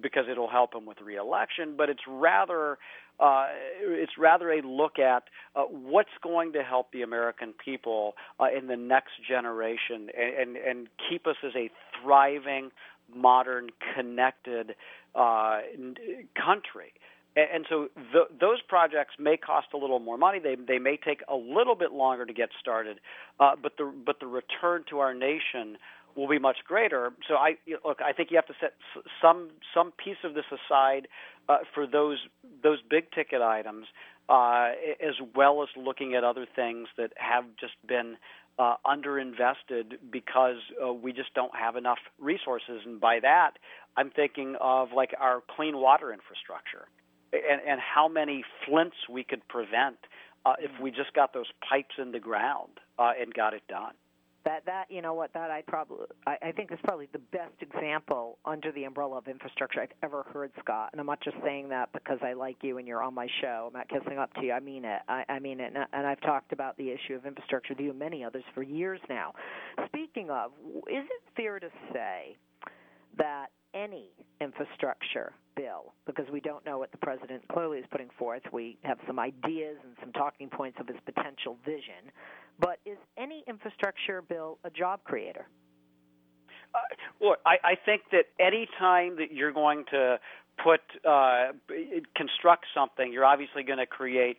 because 0.00 0.24
it'll 0.30 0.50
help 0.50 0.74
him 0.74 0.86
with 0.86 1.00
reelection, 1.00 1.74
but 1.76 1.88
it's 1.88 2.02
rather 2.08 2.78
uh, 3.20 3.46
it's 3.80 4.12
rather 4.16 4.52
a 4.52 4.62
look 4.62 4.98
at 4.98 5.24
uh, 5.56 5.62
what's 5.62 6.08
going 6.22 6.52
to 6.52 6.62
help 6.62 6.92
the 6.92 7.02
American 7.02 7.52
people 7.52 8.14
uh, 8.38 8.44
in 8.56 8.68
the 8.68 8.76
next 8.76 9.12
generation 9.28 10.08
and, 10.16 10.56
and, 10.56 10.56
and 10.56 10.88
keep 11.10 11.26
us 11.26 11.34
as 11.44 11.52
a 11.56 11.68
thriving, 12.00 12.70
modern, 13.14 13.70
connected 13.94 14.76
uh, 15.16 15.58
country. 16.36 16.92
And 17.36 17.66
so 17.68 17.88
those 18.40 18.60
projects 18.66 19.14
may 19.18 19.36
cost 19.36 19.68
a 19.72 19.76
little 19.76 20.00
more 20.00 20.18
money. 20.18 20.40
They 20.40 20.56
they 20.56 20.78
may 20.78 20.96
take 20.96 21.20
a 21.28 21.36
little 21.36 21.76
bit 21.76 21.92
longer 21.92 22.26
to 22.26 22.32
get 22.32 22.48
started, 22.58 22.98
uh, 23.38 23.52
but 23.62 23.76
the 23.76 23.92
but 24.04 24.18
the 24.18 24.26
return 24.26 24.82
to 24.90 24.98
our 24.98 25.14
nation 25.14 25.78
will 26.18 26.28
be 26.28 26.40
much 26.40 26.58
greater. 26.66 27.12
So 27.28 27.34
I 27.34 27.56
look, 27.84 28.00
I 28.04 28.12
think 28.12 28.30
you 28.32 28.36
have 28.36 28.46
to 28.46 28.54
set 28.60 28.74
some 29.22 29.50
some 29.72 29.92
piece 29.92 30.16
of 30.24 30.34
this 30.34 30.44
aside 30.50 31.06
uh, 31.48 31.58
for 31.72 31.86
those 31.86 32.18
those 32.62 32.78
big 32.90 33.12
ticket 33.12 33.40
items, 33.40 33.86
uh, 34.28 34.70
as 35.00 35.14
well 35.36 35.62
as 35.62 35.68
looking 35.76 36.14
at 36.16 36.24
other 36.24 36.46
things 36.56 36.88
that 36.96 37.12
have 37.16 37.44
just 37.60 37.74
been 37.86 38.16
uh, 38.58 38.74
underinvested 38.84 39.98
because 40.10 40.56
uh, 40.84 40.92
we 40.92 41.12
just 41.12 41.32
don't 41.34 41.54
have 41.54 41.76
enough 41.76 42.00
resources. 42.18 42.80
And 42.84 43.00
by 43.00 43.20
that, 43.20 43.52
I'm 43.96 44.10
thinking 44.10 44.56
of 44.60 44.88
like 44.92 45.14
our 45.20 45.40
clean 45.54 45.76
water 45.76 46.12
infrastructure 46.12 46.88
and, 47.32 47.60
and 47.64 47.80
how 47.80 48.08
many 48.08 48.42
flints 48.66 48.96
we 49.08 49.22
could 49.22 49.46
prevent 49.46 49.98
uh, 50.44 50.54
if 50.58 50.72
we 50.82 50.90
just 50.90 51.12
got 51.14 51.32
those 51.32 51.46
pipes 51.68 51.94
in 51.96 52.10
the 52.10 52.18
ground 52.18 52.80
uh, 52.98 53.12
and 53.20 53.32
got 53.32 53.54
it 53.54 53.62
done. 53.68 53.94
That 54.48 54.64
that 54.64 54.86
you 54.88 55.02
know 55.02 55.12
what 55.12 55.30
that 55.34 55.50
I 55.50 55.62
probably 55.66 56.06
I, 56.26 56.36
I 56.40 56.52
think 56.52 56.72
is 56.72 56.78
probably 56.82 57.06
the 57.12 57.18
best 57.18 57.52
example 57.60 58.38
under 58.46 58.72
the 58.72 58.84
umbrella 58.84 59.18
of 59.18 59.28
infrastructure 59.28 59.82
I've 59.82 59.92
ever 60.02 60.22
heard, 60.32 60.52
Scott. 60.60 60.88
And 60.92 61.00
I'm 61.02 61.06
not 61.06 61.20
just 61.20 61.36
saying 61.44 61.68
that 61.68 61.92
because 61.92 62.16
I 62.22 62.32
like 62.32 62.56
you 62.62 62.78
and 62.78 62.88
you're 62.88 63.02
on 63.02 63.12
my 63.12 63.28
show. 63.42 63.66
I'm 63.66 63.78
not 63.78 63.90
kissing 63.90 64.16
up 64.16 64.32
to 64.34 64.42
you. 64.42 64.52
I 64.52 64.60
mean 64.60 64.86
it. 64.86 65.02
I, 65.06 65.24
I 65.28 65.38
mean 65.38 65.60
it. 65.60 65.74
And, 65.74 65.84
and 65.92 66.06
I've 66.06 66.22
talked 66.22 66.52
about 66.54 66.78
the 66.78 66.88
issue 66.88 67.14
of 67.14 67.26
infrastructure 67.26 67.74
with 67.74 67.80
you 67.80 67.90
and 67.90 67.98
many 67.98 68.24
others 68.24 68.44
for 68.54 68.62
years 68.62 69.00
now. 69.10 69.34
Speaking 69.84 70.30
of, 70.30 70.52
is 70.90 71.04
it 71.04 71.22
fair 71.36 71.60
to 71.60 71.68
say 71.92 72.34
that 73.18 73.48
any 73.74 74.08
infrastructure 74.40 75.34
bill 75.56 75.92
because 76.06 76.24
we 76.32 76.40
don't 76.40 76.64
know 76.64 76.78
what 76.78 76.90
the 76.92 76.98
president 76.98 77.42
clearly 77.48 77.78
is 77.78 77.84
putting 77.90 78.08
forth. 78.18 78.42
We 78.52 78.78
have 78.82 78.98
some 79.06 79.18
ideas 79.18 79.76
and 79.84 79.94
some 80.00 80.12
talking 80.12 80.48
points 80.48 80.78
of 80.80 80.86
his 80.86 80.96
potential 81.04 81.58
vision. 81.64 82.10
But 82.58 82.78
is 82.84 82.98
any 83.16 83.44
infrastructure 83.46 84.22
bill 84.22 84.58
a 84.64 84.70
job 84.70 85.00
creator? 85.04 85.46
Uh, 86.74 86.78
look, 87.20 87.38
I, 87.46 87.56
I 87.64 87.74
think 87.76 88.02
that 88.12 88.24
any 88.38 88.68
time 88.78 89.16
that 89.16 89.32
you're 89.32 89.52
going 89.52 89.84
to 89.90 90.18
put 90.62 90.80
uh, 91.08 91.52
construct 92.16 92.66
something, 92.74 93.12
you're 93.12 93.24
obviously 93.24 93.62
going 93.62 93.78
to 93.78 93.86
create 93.86 94.38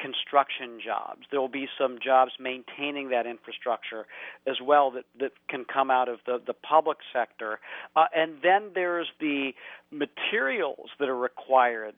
construction 0.00 0.80
jobs. 0.84 1.22
There 1.30 1.40
will 1.40 1.48
be 1.48 1.66
some 1.78 1.98
jobs 2.02 2.32
maintaining 2.38 3.10
that 3.10 3.26
infrastructure 3.26 4.06
as 4.46 4.56
well 4.62 4.92
that, 4.92 5.04
that 5.18 5.32
can 5.48 5.64
come 5.64 5.90
out 5.90 6.08
of 6.08 6.20
the, 6.24 6.40
the 6.44 6.54
public 6.54 6.98
sector. 7.12 7.58
Uh, 7.96 8.04
and 8.14 8.36
then 8.42 8.70
there's 8.74 9.08
the 9.20 9.52
materials 9.90 10.88
that 11.00 11.08
are 11.08 11.16
required 11.16 11.94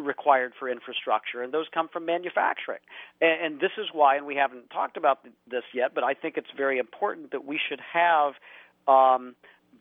required 0.00 0.52
for 0.58 0.68
infrastructure, 0.68 1.42
and 1.42 1.52
those 1.52 1.66
come 1.72 1.88
from 1.88 2.06
manufacturing. 2.06 2.80
And, 3.20 3.44
and 3.44 3.60
this 3.60 3.72
is 3.78 3.86
why, 3.92 4.16
and 4.16 4.26
we 4.26 4.36
haven't 4.36 4.70
talked 4.70 4.96
about 4.96 5.20
this 5.50 5.64
yet, 5.72 5.94
but 5.94 6.04
I 6.04 6.14
think 6.14 6.36
it's 6.36 6.50
very 6.56 6.78
important 6.78 7.32
that 7.32 7.44
we 7.44 7.58
should 7.68 7.80
have 7.92 8.34
um, 8.88 9.34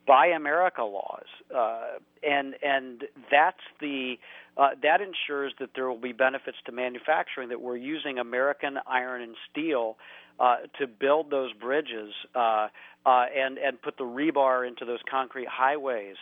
Buy 0.09 0.27
America 0.27 0.83
laws, 0.83 1.27
uh, 1.55 1.99
and 2.23 2.55
and 2.63 3.03
that's 3.29 3.61
the 3.79 4.15
uh, 4.57 4.69
that 4.81 5.01
ensures 5.01 5.53
that 5.59 5.69
there 5.75 5.87
will 5.87 5.99
be 5.99 6.13
benefits 6.13 6.57
to 6.65 6.71
manufacturing. 6.71 7.49
That 7.49 7.61
we're 7.61 7.77
using 7.77 8.17
American 8.17 8.79
iron 8.87 9.21
and 9.21 9.35
steel 9.51 9.97
uh, 10.39 10.57
to 10.79 10.87
build 10.87 11.29
those 11.29 11.53
bridges 11.53 12.13
uh, 12.33 12.69
uh, 13.05 13.25
and 13.35 13.59
and 13.59 13.79
put 13.79 13.97
the 13.97 14.03
rebar 14.03 14.67
into 14.67 14.83
those 14.83 14.99
concrete 15.09 15.47
highways 15.47 16.15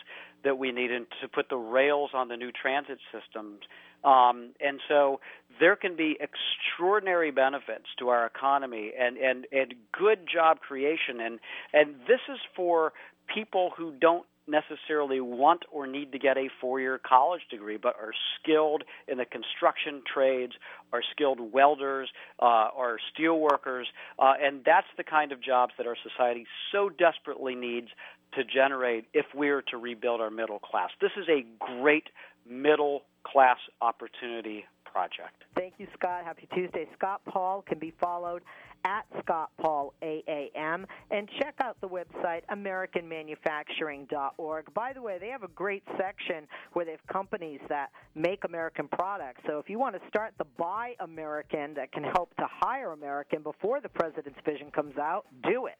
that 0.44 0.58
we 0.58 0.70
need, 0.70 0.90
and 0.92 1.06
to 1.22 1.28
put 1.28 1.48
the 1.48 1.56
rails 1.56 2.10
on 2.12 2.28
the 2.28 2.36
new 2.36 2.52
transit 2.52 2.98
systems. 3.10 3.60
Um, 4.04 4.50
and 4.60 4.80
so 4.88 5.20
there 5.60 5.76
can 5.76 5.96
be 5.96 6.16
extraordinary 6.20 7.30
benefits 7.30 7.86
to 7.98 8.08
our 8.08 8.26
economy 8.26 8.92
and, 8.98 9.16
and, 9.16 9.46
and 9.50 9.74
good 9.92 10.20
job 10.32 10.60
creation. 10.60 11.20
And, 11.20 11.40
and 11.72 11.94
this 12.06 12.20
is 12.32 12.38
for 12.54 12.92
people 13.34 13.72
who 13.76 13.92
don't 14.00 14.24
necessarily 14.48 15.20
want 15.20 15.64
or 15.70 15.86
need 15.86 16.12
to 16.12 16.18
get 16.18 16.36
a 16.36 16.48
four 16.60 16.80
year 16.80 16.98
college 16.98 17.42
degree, 17.50 17.76
but 17.76 17.94
are 17.96 18.12
skilled 18.40 18.82
in 19.06 19.18
the 19.18 19.24
construction 19.24 20.02
trades, 20.12 20.52
are 20.92 21.02
skilled 21.12 21.52
welders, 21.52 22.08
uh, 22.40 22.68
or 22.76 22.98
steel 23.12 23.38
workers. 23.38 23.86
Uh, 24.18 24.32
and 24.40 24.62
that's 24.64 24.86
the 24.96 25.04
kind 25.04 25.32
of 25.32 25.42
jobs 25.42 25.72
that 25.76 25.86
our 25.86 25.96
society 26.02 26.46
so 26.72 26.88
desperately 26.88 27.54
needs 27.54 27.88
to 28.34 28.42
generate 28.44 29.06
if 29.14 29.26
we're 29.34 29.62
to 29.62 29.76
rebuild 29.76 30.20
our 30.20 30.30
middle 30.30 30.58
class. 30.58 30.90
This 31.00 31.12
is 31.16 31.28
a 31.28 31.44
great 31.58 32.04
middle 32.48 33.02
class 33.24 33.58
opportunity 33.80 34.64
project. 34.84 35.44
Thank 35.54 35.74
you, 35.78 35.86
Scott. 35.98 36.24
Happy 36.24 36.48
Tuesday. 36.54 36.86
Scott 36.96 37.20
Paul 37.26 37.62
can 37.66 37.78
be 37.78 37.92
followed 38.00 38.42
at 38.84 39.06
Scott 39.22 39.50
Paul 39.60 39.94
AAM 40.02 40.84
and 41.10 41.28
check 41.40 41.54
out 41.62 41.76
the 41.80 41.88
website 41.88 42.42
AmericanManufacturing.org. 42.50 44.74
By 44.74 44.92
the 44.92 45.02
way, 45.02 45.18
they 45.20 45.28
have 45.28 45.42
a 45.42 45.48
great 45.48 45.82
section 45.98 46.46
where 46.72 46.84
they 46.84 46.92
have 46.92 47.04
companies 47.12 47.60
that 47.68 47.90
make 48.14 48.44
American 48.44 48.86
products. 48.88 49.40
So 49.46 49.58
if 49.58 49.68
you 49.68 49.78
want 49.78 50.00
to 50.00 50.08
start 50.08 50.32
the 50.38 50.46
Buy 50.56 50.94
American 51.00 51.74
that 51.74 51.92
can 51.92 52.04
help 52.04 52.34
to 52.36 52.46
hire 52.48 52.92
American 52.92 53.42
before 53.42 53.80
the 53.80 53.88
president's 53.88 54.38
vision 54.44 54.70
comes 54.70 54.96
out, 54.96 55.26
do 55.42 55.66
it. 55.66 55.74